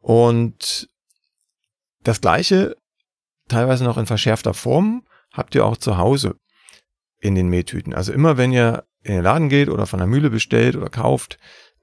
Und 0.00 0.88
das 2.02 2.20
gleiche, 2.20 2.76
teilweise 3.48 3.84
noch 3.84 3.98
in 3.98 4.06
verschärfter 4.06 4.54
Form, 4.54 5.04
habt 5.32 5.54
ihr 5.54 5.64
auch 5.64 5.76
zu 5.76 5.98
Hause 5.98 6.36
in 7.20 7.34
den 7.34 7.48
Mehltüten. 7.48 7.94
Also 7.94 8.12
immer 8.12 8.36
wenn 8.36 8.52
ihr 8.52 8.84
in 9.02 9.14
den 9.14 9.22
Laden 9.22 9.48
geht 9.48 9.68
oder 9.68 9.86
von 9.86 9.98
der 9.98 10.08
Mühle 10.08 10.30
bestellt 10.30 10.76
oder 10.76 10.88
kauft, 10.88 11.38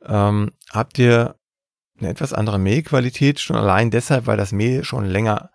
ähm, 0.05 0.51
habt 0.71 0.97
ihr 0.99 1.35
eine 1.99 2.09
etwas 2.09 2.33
andere 2.33 2.59
Mehlqualität, 2.59 3.39
schon 3.39 3.55
allein 3.55 3.91
deshalb, 3.91 4.25
weil 4.27 4.37
das 4.37 4.51
Mehl 4.51 4.83
schon 4.83 5.05
länger 5.05 5.51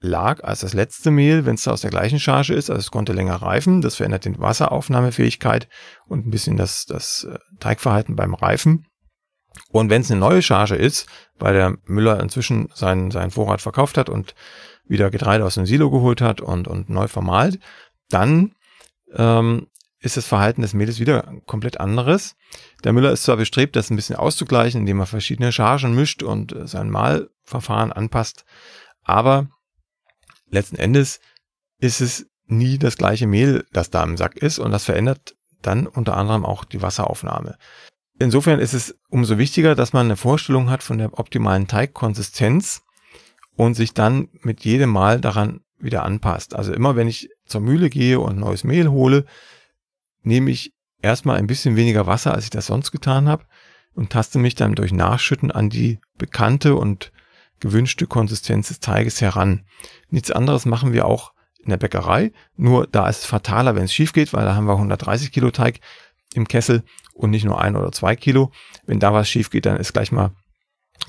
lag 0.00 0.42
als 0.44 0.60
das 0.60 0.72
letzte 0.72 1.10
Mehl, 1.10 1.44
wenn 1.44 1.54
es 1.54 1.68
aus 1.68 1.82
der 1.82 1.90
gleichen 1.90 2.18
Charge 2.18 2.54
ist. 2.54 2.70
Also 2.70 2.80
es 2.80 2.90
konnte 2.90 3.12
länger 3.12 3.36
reifen. 3.36 3.82
Das 3.82 3.96
verändert 3.96 4.24
die 4.24 4.38
Wasseraufnahmefähigkeit 4.38 5.68
und 6.06 6.26
ein 6.26 6.30
bisschen 6.30 6.56
das, 6.56 6.86
das 6.86 7.24
äh, 7.24 7.38
Teigverhalten 7.58 8.16
beim 8.16 8.34
Reifen. 8.34 8.86
Und 9.70 9.90
wenn 9.90 10.02
es 10.02 10.10
eine 10.10 10.20
neue 10.20 10.42
Charge 10.42 10.76
ist, 10.76 11.06
weil 11.38 11.54
der 11.54 11.76
Müller 11.84 12.20
inzwischen 12.20 12.68
seinen, 12.74 13.10
seinen 13.10 13.30
Vorrat 13.30 13.60
verkauft 13.60 13.98
hat 13.98 14.08
und 14.08 14.34
wieder 14.86 15.10
Getreide 15.10 15.44
aus 15.44 15.54
dem 15.54 15.66
Silo 15.66 15.90
geholt 15.90 16.20
hat 16.20 16.40
und, 16.40 16.66
und 16.66 16.88
neu 16.88 17.08
vermahlt, 17.08 17.58
dann 18.08 18.54
ähm, 19.14 19.66
ist 19.98 20.16
das 20.16 20.26
Verhalten 20.26 20.62
des 20.62 20.72
Mehles 20.72 20.98
wieder 20.98 21.34
komplett 21.46 21.78
anderes. 21.78 22.36
Der 22.84 22.92
Müller 22.92 23.12
ist 23.12 23.24
zwar 23.24 23.36
bestrebt, 23.36 23.76
das 23.76 23.90
ein 23.90 23.96
bisschen 23.96 24.16
auszugleichen, 24.16 24.80
indem 24.80 25.00
er 25.00 25.06
verschiedene 25.06 25.52
Chargen 25.52 25.94
mischt 25.94 26.22
und 26.22 26.52
äh, 26.52 26.66
sein 26.66 26.90
Mahlverfahren 26.90 27.92
anpasst, 27.92 28.44
aber 29.02 29.48
letzten 30.50 30.76
Endes 30.76 31.20
ist 31.78 32.00
es 32.00 32.26
nie 32.46 32.78
das 32.78 32.96
gleiche 32.96 33.26
Mehl, 33.26 33.64
das 33.72 33.90
da 33.90 34.02
im 34.02 34.16
Sack 34.16 34.36
ist 34.36 34.58
und 34.58 34.70
das 34.70 34.84
verändert 34.84 35.36
dann 35.62 35.86
unter 35.86 36.16
anderem 36.16 36.44
auch 36.44 36.64
die 36.64 36.82
Wasseraufnahme. 36.82 37.56
Insofern 38.18 38.60
ist 38.60 38.74
es 38.74 38.98
umso 39.08 39.38
wichtiger, 39.38 39.74
dass 39.74 39.92
man 39.92 40.06
eine 40.06 40.16
Vorstellung 40.16 40.68
hat 40.68 40.82
von 40.82 40.98
der 40.98 41.18
optimalen 41.18 41.68
Teigkonsistenz 41.68 42.82
und 43.56 43.74
sich 43.74 43.94
dann 43.94 44.28
mit 44.42 44.64
jedem 44.64 44.90
Mal 44.90 45.20
daran 45.20 45.60
wieder 45.78 46.04
anpasst. 46.04 46.54
Also 46.54 46.72
immer 46.72 46.96
wenn 46.96 47.08
ich 47.08 47.30
zur 47.46 47.60
Mühle 47.60 47.88
gehe 47.88 48.20
und 48.20 48.38
neues 48.38 48.64
Mehl 48.64 48.90
hole, 48.90 49.24
nehme 50.22 50.50
ich 50.50 50.72
erstmal 51.00 51.38
ein 51.38 51.46
bisschen 51.46 51.76
weniger 51.76 52.06
Wasser, 52.06 52.34
als 52.34 52.44
ich 52.44 52.50
das 52.50 52.66
sonst 52.66 52.90
getan 52.90 53.28
habe 53.28 53.44
und 53.94 54.10
taste 54.10 54.38
mich 54.38 54.54
dann 54.54 54.74
durch 54.74 54.92
Nachschütten 54.92 55.50
an 55.50 55.70
die 55.70 55.98
bekannte 56.18 56.74
und 56.74 57.12
gewünschte 57.60 58.06
Konsistenz 58.06 58.68
des 58.68 58.80
Teiges 58.80 59.20
heran. 59.20 59.64
Nichts 60.08 60.30
anderes 60.30 60.66
machen 60.66 60.92
wir 60.92 61.06
auch 61.06 61.32
in 61.62 61.70
der 61.70 61.76
Bäckerei, 61.76 62.32
nur 62.56 62.86
da 62.86 63.08
ist 63.08 63.18
es 63.18 63.26
fataler, 63.26 63.74
wenn 63.74 63.84
es 63.84 63.92
schief 63.92 64.12
geht, 64.12 64.32
weil 64.32 64.44
da 64.44 64.54
haben 64.54 64.66
wir 64.66 64.72
130 64.72 65.30
Kilo 65.30 65.50
Teig 65.50 65.80
im 66.34 66.48
Kessel 66.48 66.82
und 67.12 67.30
nicht 67.30 67.44
nur 67.44 67.60
ein 67.60 67.76
oder 67.76 67.92
zwei 67.92 68.16
Kilo. 68.16 68.50
Wenn 68.86 68.98
da 68.98 69.12
was 69.12 69.28
schief 69.28 69.50
geht, 69.50 69.66
dann 69.66 69.76
ist 69.76 69.92
gleich 69.92 70.10
mal 70.10 70.32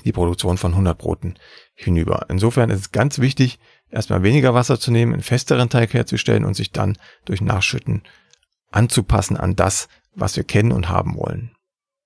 die 0.04 0.12
Produktion 0.12 0.58
von 0.58 0.72
100 0.72 0.98
Broten 0.98 1.38
hinüber. 1.74 2.26
Insofern 2.28 2.70
ist 2.70 2.80
es 2.80 2.92
ganz 2.92 3.18
wichtig, 3.18 3.58
erstmal 3.90 4.22
weniger 4.22 4.54
Wasser 4.54 4.78
zu 4.78 4.90
nehmen, 4.90 5.12
einen 5.12 5.22
festeren 5.22 5.68
Teig 5.68 5.94
herzustellen 5.94 6.44
und 6.44 6.54
sich 6.54 6.72
dann 6.72 6.98
durch 7.24 7.40
Nachschütten 7.40 8.02
anzupassen 8.70 9.36
an 9.36 9.54
das, 9.56 9.88
was 10.14 10.36
wir 10.36 10.44
kennen 10.44 10.72
und 10.72 10.88
haben 10.88 11.16
wollen. 11.16 11.54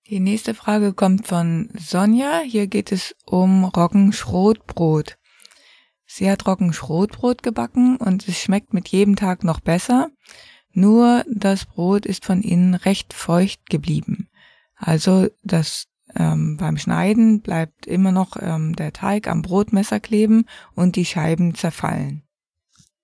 Die 0.09 0.21
nächste 0.21 0.55
Frage 0.55 0.93
kommt 0.93 1.27
von 1.27 1.69
Sonja. 1.77 2.41
Hier 2.47 2.69
geht 2.69 2.93
es 2.93 3.17
um 3.25 3.65
Roggenschrotbrot. 3.65 5.19
Sie 6.07 6.31
hat 6.31 6.47
Roggenschrotbrot 6.47 7.43
gebacken 7.43 7.97
und 7.97 8.29
es 8.29 8.39
schmeckt 8.41 8.73
mit 8.73 8.87
jedem 8.87 9.17
Tag 9.17 9.43
noch 9.43 9.59
besser. 9.59 10.11
Nur 10.73 11.25
das 11.29 11.65
Brot 11.65 12.07
ist 12.07 12.25
von 12.25 12.43
innen 12.43 12.75
recht 12.75 13.15
feucht 13.15 13.69
geblieben. 13.69 14.29
Also 14.77 15.27
das 15.43 15.89
ähm, 16.15 16.57
beim 16.57 16.79
Schneiden 16.79 17.41
bleibt 17.41 17.87
immer 17.87 18.13
noch 18.13 18.37
ähm, 18.41 18.77
der 18.77 18.93
Teig 18.93 19.27
am 19.27 19.43
Brotmesser 19.43 19.99
kleben 19.99 20.47
und 20.77 20.95
die 20.95 21.05
Scheiben 21.05 21.57
zerfallen. 21.57 22.23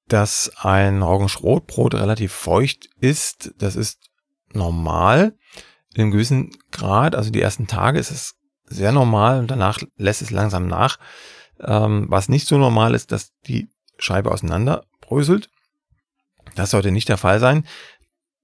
Dass 0.07 0.53
ein 0.57 1.03
Roggenschrotbrot 1.03 1.97
relativ 1.97 2.33
feucht 2.33 2.91
ist, 3.01 3.55
das 3.59 3.75
ist 3.75 3.99
normal 4.53 5.35
in 5.95 6.03
einem 6.03 6.11
gewissen 6.11 6.51
Grad, 6.71 7.15
also 7.15 7.31
die 7.31 7.41
ersten 7.41 7.67
Tage 7.67 7.99
ist 7.99 8.11
es 8.11 8.35
sehr 8.65 8.93
normal 8.93 9.39
und 9.39 9.51
danach 9.51 9.79
lässt 9.97 10.23
es 10.23 10.31
langsam 10.31 10.67
nach. 10.67 10.99
Ähm, 11.61 12.07
was 12.09 12.29
nicht 12.29 12.49
so 12.49 12.59
normal 12.59 12.95
ist, 12.95 13.13
dass 13.13 13.33
die 13.47 13.69
Scheibe 13.99 14.31
auseinanderbröselt. 14.31 15.49
Das 16.55 16.71
sollte 16.71 16.91
nicht 16.91 17.09
der 17.09 17.19
Fall 17.19 17.41
sein. 17.41 17.67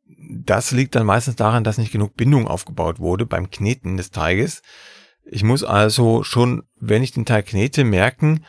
Das 0.07 0.71
liegt 0.71 0.95
dann 0.95 1.07
meistens 1.07 1.37
daran, 1.37 1.65
dass 1.65 1.79
nicht 1.79 1.93
genug 1.93 2.17
Bindung 2.17 2.47
aufgebaut 2.47 2.99
wurde 2.99 3.27
beim 3.27 3.51
Kneten 3.51 3.97
des 3.97 4.11
Teiges. 4.11 4.63
Ich 5.25 5.43
muss 5.43 5.65
also 5.65 6.23
schon, 6.23 6.63
wenn 6.77 7.03
ich 7.03 7.13
den 7.13 7.27
Teig 7.27 7.47
knete, 7.47 7.85
merken, 7.85 8.45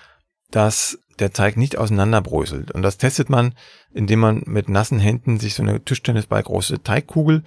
dass 0.52 1.00
der 1.20 1.32
Teig 1.32 1.58
nicht 1.58 1.78
auseinanderbröselt. 1.78 2.72
Und 2.72 2.82
das 2.82 2.98
testet 2.98 3.30
man, 3.30 3.54
indem 3.92 4.20
man 4.20 4.44
mit 4.46 4.70
nassen 4.70 5.00
Händen 5.00 5.40
sich 5.40 5.56
so 5.56 5.64
eine 5.64 5.84
Tischtennisball 5.84 6.44
große 6.44 6.82
Teigkugel 6.82 7.44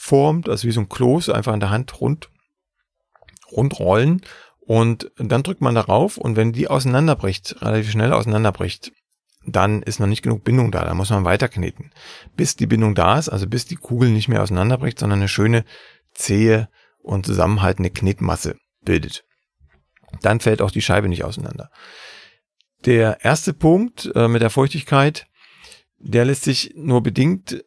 formt, 0.00 0.48
also 0.48 0.66
wie 0.66 0.72
so 0.72 0.80
ein 0.80 0.88
Kloß, 0.88 1.28
einfach 1.28 1.52
in 1.52 1.60
der 1.60 1.68
Hand 1.68 2.00
rund, 2.00 2.30
rund 3.52 3.78
rollen 3.78 4.22
und 4.60 5.12
dann 5.18 5.42
drückt 5.42 5.60
man 5.60 5.74
darauf 5.74 6.16
und 6.16 6.36
wenn 6.36 6.52
die 6.52 6.68
auseinanderbricht, 6.68 7.60
relativ 7.60 7.90
schnell 7.90 8.14
auseinanderbricht, 8.14 8.92
dann 9.46 9.82
ist 9.82 10.00
noch 10.00 10.06
nicht 10.06 10.22
genug 10.22 10.42
Bindung 10.42 10.70
da, 10.70 10.84
da 10.84 10.94
muss 10.94 11.10
man 11.10 11.24
weiter 11.26 11.48
kneten. 11.48 11.90
Bis 12.34 12.56
die 12.56 12.66
Bindung 12.66 12.94
da 12.94 13.18
ist, 13.18 13.28
also 13.28 13.46
bis 13.46 13.66
die 13.66 13.76
Kugel 13.76 14.10
nicht 14.10 14.28
mehr 14.28 14.42
auseinanderbricht, 14.42 14.98
sondern 14.98 15.18
eine 15.18 15.28
schöne, 15.28 15.64
zähe 16.14 16.68
und 17.02 17.26
zusammenhaltende 17.26 17.90
Knetmasse 17.90 18.56
bildet. 18.82 19.24
Dann 20.22 20.40
fällt 20.40 20.62
auch 20.62 20.70
die 20.70 20.82
Scheibe 20.82 21.08
nicht 21.10 21.24
auseinander. 21.24 21.70
Der 22.86 23.22
erste 23.22 23.52
Punkt 23.52 24.10
äh, 24.14 24.28
mit 24.28 24.40
der 24.40 24.50
Feuchtigkeit, 24.50 25.26
der 25.98 26.24
lässt 26.24 26.44
sich 26.44 26.72
nur 26.74 27.02
bedingt 27.02 27.64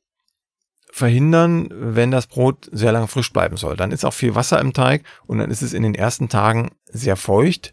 verhindern, 0.94 1.70
wenn 1.72 2.12
das 2.12 2.28
Brot 2.28 2.70
sehr 2.72 2.92
lang 2.92 3.08
frisch 3.08 3.34
bleiben 3.34 3.58
soll. 3.58 3.76
Dann 3.76 3.92
ist 3.92 4.06
auch 4.06 4.14
viel 4.14 4.36
Wasser 4.36 4.62
im 4.62 4.74
Teig 4.74 5.04
und 5.26 5.40
dann 5.40 5.50
ist 5.50 5.64
es 5.64 5.74
in 5.74 5.82
den 5.82 5.96
ersten 5.96 6.30
Tagen 6.30 6.70
sehr 6.86 7.16
feucht. 7.16 7.72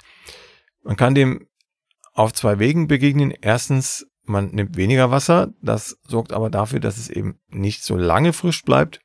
Man 0.83 0.96
kann 0.96 1.14
dem 1.14 1.46
auf 2.14 2.33
zwei 2.33 2.59
Wegen 2.59 2.88
begegnen. 2.88 3.30
Erstens, 3.30 4.06
man 4.24 4.46
nimmt 4.52 4.78
weniger 4.78 5.11
Wasser. 5.11 5.52
Das 5.61 5.98
sorgt 6.09 6.33
aber 6.33 6.48
dafür, 6.48 6.80
dass 6.80 6.96
es 6.96 7.11
eben 7.11 7.38
nicht 7.50 7.85
so 7.85 7.94
lange 7.94 8.33
frisch 8.33 8.64
bleibt. 8.64 9.00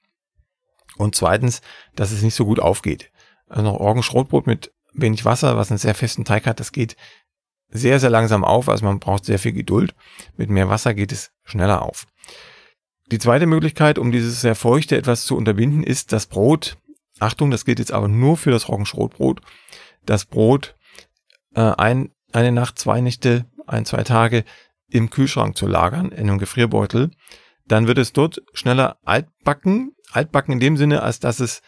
Und 0.96 1.16
zweitens, 1.16 1.60
dass 1.98 2.12
es 2.12 2.22
nicht 2.22 2.36
so 2.36 2.46
gut 2.46 2.62
aufgeht. 2.62 3.12
Also 3.50 3.64
noch 3.64 3.82
Orgenschrotbrot 3.82 4.48
mit 4.48 4.74
wenig 4.94 5.26
Wasser, 5.26 5.58
was 5.58 5.72
einen 5.72 5.78
sehr 5.78 5.94
festen 5.94 6.24
Teig 6.24 6.46
hat, 6.46 6.62
das 6.62 6.72
geht 6.72 6.96
sehr, 7.68 8.00
sehr 8.00 8.10
langsam 8.10 8.46
auf. 8.46 8.70
Also 8.70 8.86
man 8.86 9.02
braucht 9.02 9.26
sehr 9.26 9.40
viel 9.40 9.52
Geduld. 9.52 9.94
Mit 10.38 10.50
mehr 10.50 10.70
Wasser 10.70 10.94
geht 10.94 11.12
es 11.12 11.32
schneller 11.44 11.82
auf. 11.82 12.08
Die 13.12 13.20
zweite 13.20 13.46
Möglichkeit, 13.46 14.00
um 14.00 14.12
dieses 14.12 14.42
sehr 14.42 14.56
feuchte 14.56 14.98
etwas 14.98 15.26
zu 15.26 15.38
unterbinden, 15.38 15.84
ist 15.84 16.12
das 16.12 16.26
Brot. 16.26 16.78
Achtung, 17.20 17.52
das 17.52 17.64
gilt 17.64 17.80
jetzt 17.80 17.92
aber 17.92 18.08
nur 18.08 18.36
für 18.36 18.52
das 18.52 18.68
Roggenschrotbrot. 18.68 19.42
Das 20.06 20.26
Brot 20.26 20.76
äh, 21.54 21.62
ein, 21.62 22.12
eine 22.34 22.52
Nacht, 22.52 22.80
zwei 22.80 23.02
Nächte, 23.02 23.46
ein, 23.68 23.86
zwei 23.86 24.04
Tage 24.04 24.44
im 24.90 25.10
Kühlschrank 25.10 25.56
zu 25.56 25.68
lagern, 25.68 26.12
in 26.12 26.30
einem 26.30 26.40
Gefrierbeutel. 26.40 27.12
Dann 27.68 27.88
wird 27.88 27.98
es 27.98 28.14
dort 28.14 28.42
schneller 28.54 28.98
altbacken. 29.04 29.96
Altbacken 30.12 30.54
in 30.54 30.60
dem 30.60 30.78
Sinne, 30.78 31.02
als 31.02 31.20
dass 31.20 31.40
es 31.40 31.62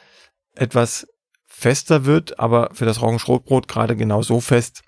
etwas 0.56 1.08
fester 1.46 2.06
wird, 2.06 2.40
aber 2.40 2.70
für 2.74 2.86
das 2.86 3.02
Roggenschrotbrot 3.02 3.68
gerade 3.68 3.96
genau 3.96 4.22
so 4.22 4.42
fest, 4.42 4.84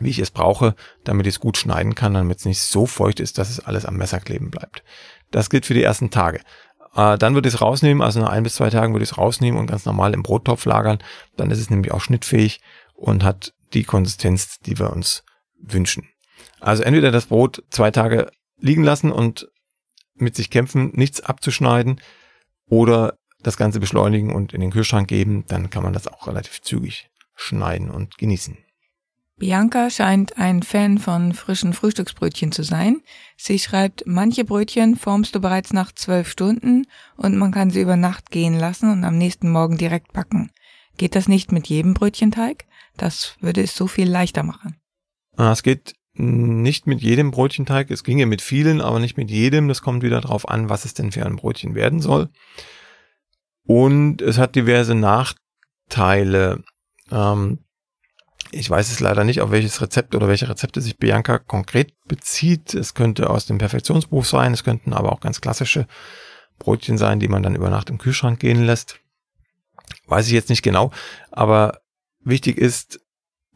wie 0.00 0.10
ich 0.10 0.18
es 0.18 0.30
brauche, 0.30 0.74
damit 1.04 1.26
ich 1.26 1.34
es 1.34 1.40
gut 1.40 1.56
schneiden 1.56 1.94
kann, 1.94 2.14
damit 2.14 2.38
es 2.38 2.44
nicht 2.44 2.60
so 2.60 2.86
feucht 2.86 3.20
ist, 3.20 3.38
dass 3.38 3.50
es 3.50 3.60
alles 3.60 3.84
am 3.84 3.96
Messer 3.96 4.20
kleben 4.20 4.50
bleibt. 4.50 4.82
Das 5.30 5.50
gilt 5.50 5.66
für 5.66 5.74
die 5.74 5.82
ersten 5.82 6.10
Tage. 6.10 6.40
Äh, 6.94 7.18
dann 7.18 7.34
würde 7.34 7.48
ich 7.48 7.54
es 7.54 7.60
rausnehmen, 7.60 8.02
also 8.02 8.20
nach 8.20 8.30
ein 8.30 8.42
bis 8.42 8.54
zwei 8.54 8.70
Tagen 8.70 8.94
würde 8.94 9.04
ich 9.04 9.10
es 9.10 9.18
rausnehmen 9.18 9.58
und 9.58 9.66
ganz 9.66 9.84
normal 9.84 10.14
im 10.14 10.22
Brottopf 10.22 10.64
lagern. 10.64 10.98
Dann 11.36 11.50
ist 11.50 11.58
es 11.58 11.70
nämlich 11.70 11.92
auch 11.92 12.00
schnittfähig 12.00 12.60
und 12.94 13.24
hat 13.24 13.52
die 13.74 13.84
Konsistenz, 13.84 14.58
die 14.60 14.78
wir 14.78 14.92
uns 14.92 15.24
wünschen. 15.58 16.08
Also 16.60 16.82
entweder 16.82 17.10
das 17.10 17.26
Brot 17.26 17.62
zwei 17.70 17.90
Tage 17.90 18.30
liegen 18.58 18.84
lassen 18.84 19.10
und 19.10 19.48
mit 20.14 20.36
sich 20.36 20.50
kämpfen, 20.50 20.92
nichts 20.94 21.20
abzuschneiden 21.20 22.00
oder 22.66 23.18
das 23.42 23.56
Ganze 23.56 23.80
beschleunigen 23.80 24.32
und 24.32 24.52
in 24.52 24.60
den 24.60 24.70
Kühlschrank 24.70 25.08
geben, 25.08 25.44
dann 25.48 25.70
kann 25.70 25.82
man 25.82 25.92
das 25.92 26.06
auch 26.06 26.28
relativ 26.28 26.62
zügig 26.62 27.10
schneiden 27.34 27.90
und 27.90 28.18
genießen. 28.18 28.56
Bianca 29.42 29.90
scheint 29.90 30.38
ein 30.38 30.62
Fan 30.62 30.98
von 30.98 31.32
frischen 31.32 31.72
Frühstücksbrötchen 31.72 32.52
zu 32.52 32.62
sein. 32.62 33.02
Sie 33.36 33.58
schreibt, 33.58 34.04
manche 34.06 34.44
Brötchen 34.44 34.94
formst 34.94 35.34
du 35.34 35.40
bereits 35.40 35.72
nach 35.72 35.90
zwölf 35.90 36.28
Stunden 36.28 36.86
und 37.16 37.36
man 37.36 37.50
kann 37.50 37.68
sie 37.68 37.80
über 37.80 37.96
Nacht 37.96 38.30
gehen 38.30 38.56
lassen 38.56 38.92
und 38.92 39.02
am 39.02 39.18
nächsten 39.18 39.50
Morgen 39.50 39.78
direkt 39.78 40.12
backen. 40.12 40.52
Geht 40.96 41.16
das 41.16 41.26
nicht 41.26 41.50
mit 41.50 41.66
jedem 41.66 41.92
Brötchenteig? 41.92 42.66
Das 42.96 43.34
würde 43.40 43.62
es 43.62 43.74
so 43.74 43.88
viel 43.88 44.08
leichter 44.08 44.44
machen. 44.44 44.76
Ah, 45.36 45.50
es 45.50 45.64
geht 45.64 45.94
nicht 46.14 46.86
mit 46.86 47.00
jedem 47.00 47.32
Brötchenteig. 47.32 47.90
Es 47.90 48.04
ginge 48.04 48.26
mit 48.26 48.42
vielen, 48.42 48.80
aber 48.80 49.00
nicht 49.00 49.16
mit 49.16 49.28
jedem. 49.28 49.66
Das 49.66 49.82
kommt 49.82 50.04
wieder 50.04 50.20
darauf 50.20 50.48
an, 50.48 50.68
was 50.68 50.84
es 50.84 50.94
denn 50.94 51.10
für 51.10 51.26
ein 51.26 51.34
Brötchen 51.34 51.74
werden 51.74 52.00
soll. 52.00 52.28
Und 53.64 54.22
es 54.22 54.38
hat 54.38 54.54
diverse 54.54 54.94
Nachteile. 54.94 56.62
Ähm, 57.10 57.58
ich 58.52 58.68
weiß 58.68 58.92
es 58.92 59.00
leider 59.00 59.24
nicht, 59.24 59.40
auf 59.40 59.50
welches 59.50 59.80
Rezept 59.80 60.14
oder 60.14 60.28
welche 60.28 60.48
Rezepte 60.48 60.80
sich 60.80 60.98
Bianca 60.98 61.38
konkret 61.38 61.94
bezieht. 62.06 62.74
Es 62.74 62.94
könnte 62.94 63.30
aus 63.30 63.46
dem 63.46 63.58
Perfektionsbuch 63.58 64.24
sein, 64.24 64.52
es 64.52 64.62
könnten 64.62 64.92
aber 64.92 65.10
auch 65.10 65.20
ganz 65.20 65.40
klassische 65.40 65.86
Brötchen 66.58 66.98
sein, 66.98 67.18
die 67.18 67.28
man 67.28 67.42
dann 67.42 67.56
über 67.56 67.70
Nacht 67.70 67.90
im 67.90 67.98
Kühlschrank 67.98 68.38
gehen 68.38 68.64
lässt. 68.64 69.00
Weiß 70.06 70.26
ich 70.26 70.32
jetzt 70.32 70.50
nicht 70.50 70.62
genau, 70.62 70.92
aber 71.30 71.80
wichtig 72.20 72.58
ist, 72.58 73.00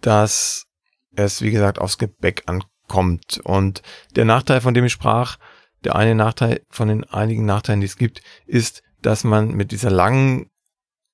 dass 0.00 0.66
es, 1.14 1.42
wie 1.42 1.50
gesagt, 1.50 1.78
aufs 1.78 1.98
Gebäck 1.98 2.44
ankommt. 2.46 3.40
Und 3.44 3.82
der 4.16 4.24
Nachteil, 4.24 4.60
von 4.60 4.74
dem 4.74 4.84
ich 4.84 4.92
sprach, 4.92 5.36
der 5.84 5.94
eine 5.94 6.14
Nachteil 6.14 6.62
von 6.70 6.88
den 6.88 7.04
einigen 7.04 7.44
Nachteilen, 7.44 7.80
die 7.80 7.86
es 7.86 7.96
gibt, 7.96 8.22
ist, 8.46 8.82
dass 9.02 9.24
man 9.24 9.50
mit 9.50 9.72
dieser 9.72 9.90
langen 9.90 10.50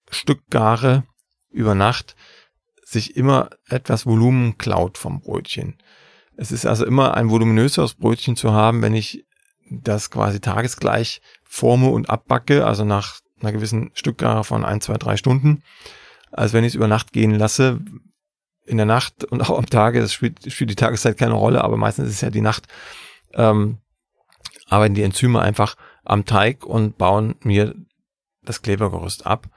Stückgare 0.09 1.05
über 1.51 1.75
Nacht 1.75 2.16
sich 2.92 3.16
immer 3.16 3.50
etwas 3.68 4.07
Volumen 4.07 4.59
klaut 4.59 4.98
vom 4.98 5.20
Brötchen. 5.20 5.76
Es 6.37 6.52
ist 6.52 6.66
also 6.66 6.85
immer 6.85 7.14
ein 7.14 7.31
voluminöseres 7.31 7.94
Brötchen 7.94 8.37
zu 8.37 8.52
haben, 8.52 8.83
wenn 8.83 8.94
ich 8.94 9.24
das 9.70 10.11
quasi 10.11 10.40
tagesgleich 10.40 11.20
forme 11.44 11.88
und 11.88 12.11
abbacke, 12.11 12.66
also 12.66 12.85
nach 12.85 13.20
einer 13.40 13.52
gewissen 13.52 13.90
Stückgare 13.94 14.44
von 14.44 14.64
ein, 14.64 14.81
zwei, 14.81 14.96
drei 14.96 15.16
Stunden, 15.16 15.62
als 16.31 16.52
wenn 16.52 16.64
ich 16.64 16.68
es 16.68 16.74
über 16.74 16.88
Nacht 16.88 17.12
gehen 17.12 17.35
lasse. 17.35 17.81
In 18.64 18.76
der 18.76 18.87
Nacht 18.87 19.24
und 19.24 19.40
auch 19.42 19.59
am 19.59 19.66
Tage, 19.66 20.00
das 20.00 20.12
spielt, 20.12 20.52
spielt 20.52 20.70
die 20.70 20.76
Tageszeit 20.76 21.18
keine 21.18 21.35
Rolle, 21.35 21.64
aber 21.64 21.76
meistens 21.76 22.09
ist 22.09 22.14
es 22.14 22.20
ja 22.20 22.31
die 22.31 22.40
Nacht, 22.40 22.68
ähm, 23.35 23.78
arbeiten 24.68 24.94
die 24.94 25.02
Enzyme 25.02 25.40
einfach 25.40 25.74
am 26.05 26.24
Teig 26.24 26.64
und 26.64 26.96
bauen 26.96 27.35
mir 27.42 27.74
das 28.44 28.62
Klebergerüst 28.62 29.26
ab. 29.26 29.48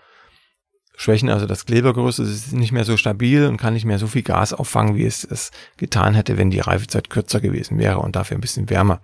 Schwächen 0.97 1.29
also 1.29 1.45
das 1.45 1.65
Klebergerüst, 1.65 2.19
ist 2.19 2.53
nicht 2.53 2.71
mehr 2.71 2.85
so 2.85 2.97
stabil 2.97 3.45
und 3.47 3.57
kann 3.57 3.73
nicht 3.73 3.85
mehr 3.85 3.99
so 3.99 4.07
viel 4.07 4.23
Gas 4.23 4.53
auffangen, 4.53 4.95
wie 4.95 5.05
es 5.05 5.23
es 5.23 5.51
getan 5.77 6.13
hätte, 6.13 6.37
wenn 6.37 6.51
die 6.51 6.59
Reifezeit 6.59 7.09
kürzer 7.09 7.41
gewesen 7.41 7.77
wäre 7.77 7.99
und 7.99 8.15
dafür 8.15 8.37
ein 8.37 8.41
bisschen 8.41 8.69
wärmer. 8.69 9.01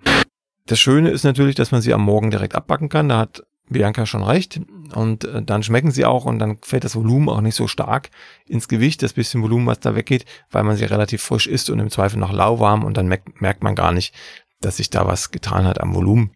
Das 0.68 0.80
Schöne 0.80 1.10
ist 1.10 1.24
natürlich, 1.24 1.56
dass 1.56 1.72
man 1.72 1.82
sie 1.82 1.94
am 1.94 2.04
Morgen 2.04 2.32
direkt 2.32 2.56
abbacken 2.56 2.90
kann. 2.90 3.10
Da 3.10 3.18
hat 3.18 3.44
Bianca 3.72 4.06
schon 4.06 4.24
recht. 4.24 4.62
Und 4.94 5.24
äh, 5.24 5.42
dann 5.42 5.64
schmecken 5.64 5.92
sie 5.92 6.06
auch 6.06 6.26
und 6.26 6.40
dann 6.40 6.60
fällt 6.62 6.84
das 6.84 6.96
Volumen 6.96 7.30
auch 7.30 7.42
nicht 7.42 7.56
so 7.56 7.68
stark 7.68 8.10
ins 8.46 8.68
Gewicht, 8.68 9.02
das 9.02 9.14
bisschen 9.14 9.42
Volumen, 9.42 9.66
was 9.68 9.80
da 9.80 9.96
weggeht, 9.96 10.26
weil 10.52 10.64
man 10.64 10.76
sie 10.76 10.86
relativ 10.86 11.22
frisch 11.22 11.48
isst 11.48 11.70
und 11.70 11.80
im 11.80 11.90
Zweifel 11.90 12.20
noch 12.20 12.34
lauwarm 12.34 12.84
und 12.84 12.98
dann 12.98 13.08
merkt, 13.08 13.42
merkt 13.42 13.64
man 13.64 13.76
gar 13.76 13.92
nicht, 13.92 14.14
dass 14.60 14.78
sich 14.78 14.90
da 14.90 15.08
was 15.08 15.32
getan 15.32 15.66
hat 15.66 15.82
am 15.82 15.96
Volumen 15.96 16.32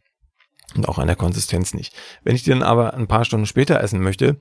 und 0.76 0.88
auch 0.88 0.98
an 0.98 1.08
der 1.08 1.15
Konsistenz 1.15 1.74
nicht. 1.74 1.94
Wenn 2.24 2.36
ich 2.36 2.44
die 2.44 2.50
dann 2.50 2.63
aber 2.63 2.94
ein 2.94 3.08
paar 3.08 3.26
Stunden 3.26 3.46
später 3.46 3.82
essen 3.82 4.02
möchte, 4.02 4.39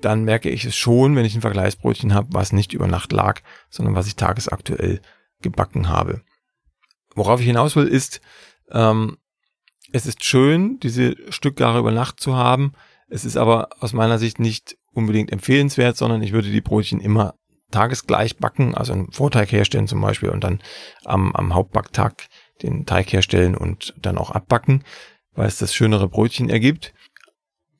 dann 0.00 0.24
merke 0.24 0.50
ich 0.50 0.64
es 0.64 0.76
schon, 0.76 1.16
wenn 1.16 1.24
ich 1.24 1.34
ein 1.34 1.40
Vergleichsbrötchen 1.40 2.14
habe, 2.14 2.28
was 2.30 2.52
nicht 2.52 2.72
über 2.72 2.86
Nacht 2.86 3.12
lag, 3.12 3.40
sondern 3.70 3.94
was 3.94 4.06
ich 4.06 4.16
tagesaktuell 4.16 5.00
gebacken 5.42 5.88
habe. 5.88 6.22
Worauf 7.14 7.40
ich 7.40 7.46
hinaus 7.46 7.76
will, 7.76 7.86
ist, 7.86 8.20
ähm, 8.70 9.16
es 9.92 10.06
ist 10.06 10.24
schön, 10.24 10.78
diese 10.80 11.14
Stückgare 11.30 11.78
über 11.78 11.92
Nacht 11.92 12.20
zu 12.20 12.36
haben. 12.36 12.72
Es 13.08 13.24
ist 13.24 13.36
aber 13.36 13.68
aus 13.80 13.92
meiner 13.92 14.18
Sicht 14.18 14.38
nicht 14.38 14.76
unbedingt 14.92 15.32
empfehlenswert, 15.32 15.96
sondern 15.96 16.22
ich 16.22 16.32
würde 16.32 16.50
die 16.50 16.60
Brötchen 16.60 17.00
immer 17.00 17.34
tagesgleich 17.70 18.36
backen, 18.36 18.74
also 18.74 18.92
einen 18.92 19.12
Vorteig 19.12 19.50
herstellen 19.52 19.88
zum 19.88 20.00
Beispiel 20.00 20.30
und 20.30 20.44
dann 20.44 20.60
am, 21.04 21.34
am 21.34 21.54
Hauptbacktag 21.54 22.28
den 22.62 22.86
Teig 22.86 23.12
herstellen 23.12 23.56
und 23.56 23.94
dann 24.00 24.18
auch 24.18 24.30
abbacken, 24.30 24.84
weil 25.34 25.48
es 25.48 25.58
das 25.58 25.74
schönere 25.74 26.08
Brötchen 26.08 26.48
ergibt. 26.48 26.94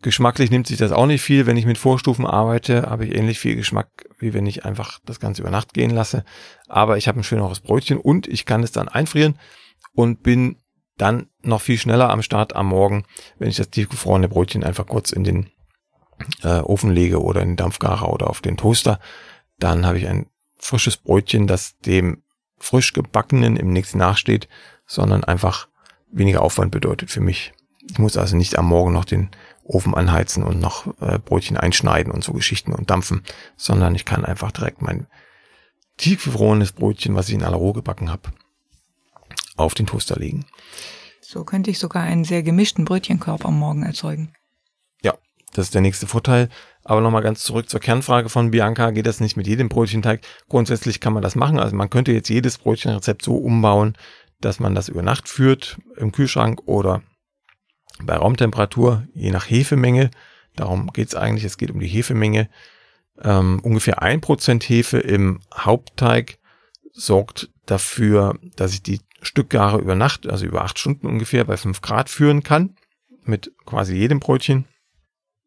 Geschmacklich 0.06 0.52
nimmt 0.52 0.68
sich 0.68 0.76
das 0.76 0.92
auch 0.92 1.06
nicht 1.06 1.20
viel. 1.20 1.46
Wenn 1.46 1.56
ich 1.56 1.66
mit 1.66 1.78
Vorstufen 1.78 2.26
arbeite, 2.26 2.82
habe 2.82 3.04
ich 3.04 3.16
ähnlich 3.16 3.40
viel 3.40 3.56
Geschmack, 3.56 3.88
wie 4.20 4.34
wenn 4.34 4.46
ich 4.46 4.64
einfach 4.64 5.00
das 5.04 5.18
Ganze 5.18 5.42
über 5.42 5.50
Nacht 5.50 5.74
gehen 5.74 5.90
lasse. 5.90 6.24
Aber 6.68 6.96
ich 6.96 7.08
habe 7.08 7.18
ein 7.18 7.24
schöneres 7.24 7.58
Brötchen 7.58 7.98
und 7.98 8.28
ich 8.28 8.46
kann 8.46 8.62
es 8.62 8.70
dann 8.70 8.86
einfrieren 8.86 9.36
und 9.94 10.22
bin 10.22 10.62
dann 10.96 11.26
noch 11.42 11.60
viel 11.60 11.76
schneller 11.76 12.08
am 12.10 12.22
Start 12.22 12.54
am 12.54 12.68
Morgen, 12.68 13.04
wenn 13.40 13.48
ich 13.48 13.56
das 13.56 13.70
tiefgefrorene 13.70 14.28
Brötchen 14.28 14.62
einfach 14.62 14.86
kurz 14.86 15.10
in 15.10 15.24
den 15.24 15.50
äh, 16.44 16.60
Ofen 16.60 16.92
lege 16.92 17.20
oder 17.20 17.42
in 17.42 17.48
den 17.48 17.56
Dampfgarer 17.56 18.12
oder 18.12 18.30
auf 18.30 18.40
den 18.40 18.56
Toaster. 18.56 19.00
Dann 19.58 19.86
habe 19.86 19.98
ich 19.98 20.06
ein 20.06 20.26
frisches 20.56 20.98
Brötchen, 20.98 21.48
das 21.48 21.78
dem 21.80 22.22
frisch 22.58 22.92
gebackenen 22.92 23.56
im 23.56 23.72
nächsten 23.72 23.98
nachsteht, 23.98 24.48
sondern 24.86 25.24
einfach 25.24 25.66
weniger 26.12 26.42
Aufwand 26.42 26.70
bedeutet 26.70 27.10
für 27.10 27.20
mich. 27.20 27.52
Ich 27.90 27.98
muss 27.98 28.16
also 28.16 28.36
nicht 28.36 28.56
am 28.56 28.66
Morgen 28.66 28.92
noch 28.92 29.04
den 29.04 29.30
Ofen 29.68 29.94
anheizen 29.94 30.42
und 30.42 30.60
noch 30.60 30.86
äh, 31.00 31.18
Brötchen 31.18 31.56
einschneiden 31.56 32.12
und 32.12 32.22
so 32.22 32.32
Geschichten 32.32 32.72
und 32.72 32.90
dampfen, 32.90 33.22
sondern 33.56 33.94
ich 33.94 34.04
kann 34.04 34.24
einfach 34.24 34.52
direkt 34.52 34.82
mein 34.82 35.06
tiefgefrorenes 35.96 36.72
Brötchen, 36.72 37.14
was 37.14 37.28
ich 37.28 37.34
in 37.34 37.42
aller 37.42 37.56
Ruhe 37.56 37.72
gebacken 37.72 38.10
habe, 38.10 38.30
auf 39.56 39.74
den 39.74 39.86
Toaster 39.86 40.16
legen. 40.16 40.46
So 41.20 41.44
könnte 41.44 41.70
ich 41.70 41.78
sogar 41.78 42.04
einen 42.04 42.24
sehr 42.24 42.42
gemischten 42.42 42.84
Brötchenkorb 42.84 43.44
am 43.44 43.58
Morgen 43.58 43.82
erzeugen. 43.82 44.32
Ja, 45.02 45.14
das 45.54 45.66
ist 45.66 45.74
der 45.74 45.80
nächste 45.80 46.06
Vorteil. 46.06 46.48
Aber 46.84 47.00
nochmal 47.00 47.22
ganz 47.22 47.42
zurück 47.42 47.68
zur 47.68 47.80
Kernfrage 47.80 48.28
von 48.28 48.52
Bianca. 48.52 48.92
Geht 48.92 49.06
das 49.06 49.18
nicht 49.18 49.36
mit 49.36 49.48
jedem 49.48 49.68
Brötchenteig? 49.68 50.20
Grundsätzlich 50.48 51.00
kann 51.00 51.12
man 51.12 51.22
das 51.22 51.34
machen. 51.34 51.58
Also 51.58 51.74
man 51.74 51.90
könnte 51.90 52.12
jetzt 52.12 52.28
jedes 52.28 52.58
Brötchenrezept 52.58 53.24
so 53.24 53.36
umbauen, 53.36 53.98
dass 54.40 54.60
man 54.60 54.76
das 54.76 54.88
über 54.88 55.02
Nacht 55.02 55.28
führt 55.28 55.78
im 55.96 56.12
Kühlschrank 56.12 56.62
oder 56.66 57.02
bei 58.02 58.16
Raumtemperatur, 58.16 59.06
je 59.14 59.30
nach 59.30 59.48
Hefemenge. 59.48 60.10
Darum 60.54 60.92
geht 60.92 61.08
es 61.08 61.14
eigentlich. 61.14 61.44
Es 61.44 61.58
geht 61.58 61.70
um 61.70 61.80
die 61.80 61.86
Hefemenge. 61.86 62.48
Ähm, 63.22 63.60
ungefähr 63.62 64.02
ein 64.02 64.20
Prozent 64.20 64.64
Hefe 64.68 64.98
im 64.98 65.40
Hauptteig 65.54 66.38
sorgt 66.92 67.50
dafür, 67.66 68.38
dass 68.56 68.72
ich 68.72 68.82
die 68.82 69.00
Stückgare 69.22 69.78
über 69.78 69.94
Nacht, 69.94 70.26
also 70.26 70.46
über 70.46 70.62
acht 70.62 70.78
Stunden 70.78 71.06
ungefähr 71.06 71.44
bei 71.44 71.56
fünf 71.56 71.80
Grad 71.80 72.10
führen 72.10 72.42
kann. 72.42 72.76
Mit 73.24 73.52
quasi 73.64 73.96
jedem 73.96 74.20
Brötchen. 74.20 74.66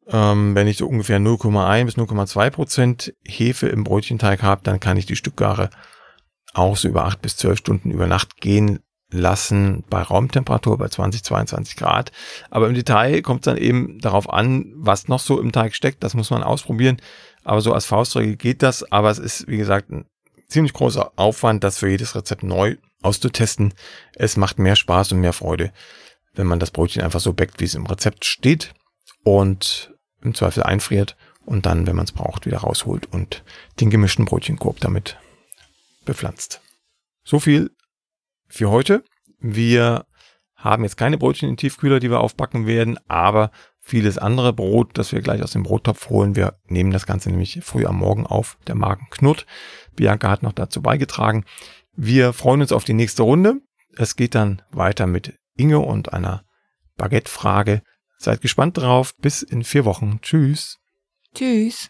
Ähm, 0.08 0.56
wenn 0.56 0.68
ich 0.68 0.78
so 0.78 0.88
ungefähr 0.88 1.20
0,1 1.20 1.86
bis 1.86 1.98
0,2 1.98 2.50
Prozent 2.50 3.14
Hefe 3.26 3.68
im 3.68 3.84
Brötchenteig 3.84 4.42
habe, 4.42 4.62
dann 4.64 4.80
kann 4.80 4.98
ich 4.98 5.06
die 5.06 5.16
Stückgare 5.16 5.70
auch 6.54 6.76
so 6.76 6.88
über 6.88 7.06
acht 7.06 7.22
bis 7.22 7.38
zwölf 7.38 7.60
Stunden 7.60 7.92
über 7.92 8.08
Nacht 8.08 8.42
gehen 8.42 8.80
lassen 9.12 9.84
bei 9.90 10.02
Raumtemperatur 10.02 10.78
bei 10.78 10.88
20, 10.88 11.24
22 11.24 11.76
Grad. 11.76 12.12
Aber 12.50 12.68
im 12.68 12.76
Detail 12.76 13.22
kommt 13.22 13.42
es 13.42 13.46
dann 13.46 13.58
eben 13.58 14.00
darauf 14.00 14.32
an, 14.32 14.72
was 14.76 15.08
noch 15.08 15.20
so 15.20 15.40
im 15.40 15.52
Teig 15.52 15.76
steckt. 15.76 16.04
Das 16.04 16.14
muss 16.14 16.30
man 16.30 16.44
ausprobieren. 16.44 17.02
Aber 17.44 17.62
so 17.62 17.74
als 17.74 17.86
Faustregel 17.86 18.36
geht 18.36 18.62
das. 18.62 18.90
Aber 18.92 19.10
es 19.10 19.20
ist, 19.20 19.48
wie 19.48 19.58
gesagt, 19.58 19.90
ein 19.90 20.06
ziemlich 20.48 20.74
großer 20.74 21.12
Aufwand, 21.16 21.64
das 21.64 21.80
für 21.80 21.90
jedes 21.90 22.16
Rezept 22.16 22.44
neu 22.44 22.76
auszutesten. 23.02 23.74
Es 24.14 24.38
macht 24.38 24.60
mehr 24.60 24.76
Spaß 24.76 25.14
und 25.14 25.22
mehr 25.22 25.34
Freude, 25.34 25.72
wenn 26.34 26.48
man 26.48 26.60
das 26.60 26.72
Brötchen 26.72 27.02
einfach 27.02 27.20
so 27.20 27.34
backt, 27.34 27.60
wie 27.60 27.66
es 27.66 27.76
im 27.76 27.86
Rezept 27.86 28.26
steht 28.26 28.74
und 29.24 29.94
im 30.22 30.36
Zweifel 30.36 30.64
einfriert 30.64 31.16
und 31.46 31.66
dann, 31.66 31.88
wenn 31.88 31.96
man 31.96 32.06
es 32.06 32.12
braucht, 32.12 32.46
wieder 32.46 32.60
rausholt 32.60 33.12
und 33.12 33.44
den 33.80 33.90
gemischten 33.90 34.26
Brötchenkorb 34.26 34.80
damit 34.80 35.18
bepflanzt. 36.06 36.62
So 37.24 37.40
viel 37.40 37.72
für 38.50 38.70
heute. 38.70 39.04
Wir 39.40 40.06
haben 40.56 40.84
jetzt 40.84 40.98
keine 40.98 41.18
Brötchen 41.18 41.50
in 41.50 41.58
Tiefkühler, 41.58 42.00
die 42.00 42.10
wir 42.10 42.20
aufbacken 42.20 42.68
werden, 42.68 43.00
aber 43.08 43.52
vieles 43.80 44.18
andere 44.18 44.54
Brot, 44.54 44.98
das 44.98 45.12
wir 45.12 45.22
gleich 45.22 45.42
aus 45.42 45.52
dem 45.52 45.64
Brottopf 45.64 46.10
holen. 46.10 46.36
Wir 46.36 46.60
nehmen 46.68 46.92
das 46.92 47.06
Ganze 47.06 47.30
nämlich 47.30 47.60
früh 47.64 47.86
am 47.86 47.98
Morgen 47.98 48.28
auf. 48.28 48.58
Der 48.68 48.76
Magen 48.76 49.08
knurrt. 49.10 49.46
Bianca 49.96 50.30
hat 50.30 50.44
noch 50.44 50.54
dazu 50.54 50.82
beigetragen. 50.82 51.46
Wir 51.96 52.34
freuen 52.34 52.62
uns 52.62 52.72
auf 52.72 52.84
die 52.84 52.94
nächste 52.94 53.24
Runde. 53.24 53.62
Es 53.96 54.16
geht 54.16 54.36
dann 54.36 54.62
weiter 54.72 55.08
mit 55.08 55.38
Inge 55.56 55.80
und 55.80 56.14
einer 56.14 56.44
Baguette-Frage. 56.98 57.82
Seid 58.18 58.42
gespannt 58.42 58.78
drauf. 58.78 59.16
Bis 59.18 59.42
in 59.42 59.64
vier 59.64 59.86
Wochen. 59.86 60.20
Tschüss. 60.22 60.78
Tschüss. 61.34 61.90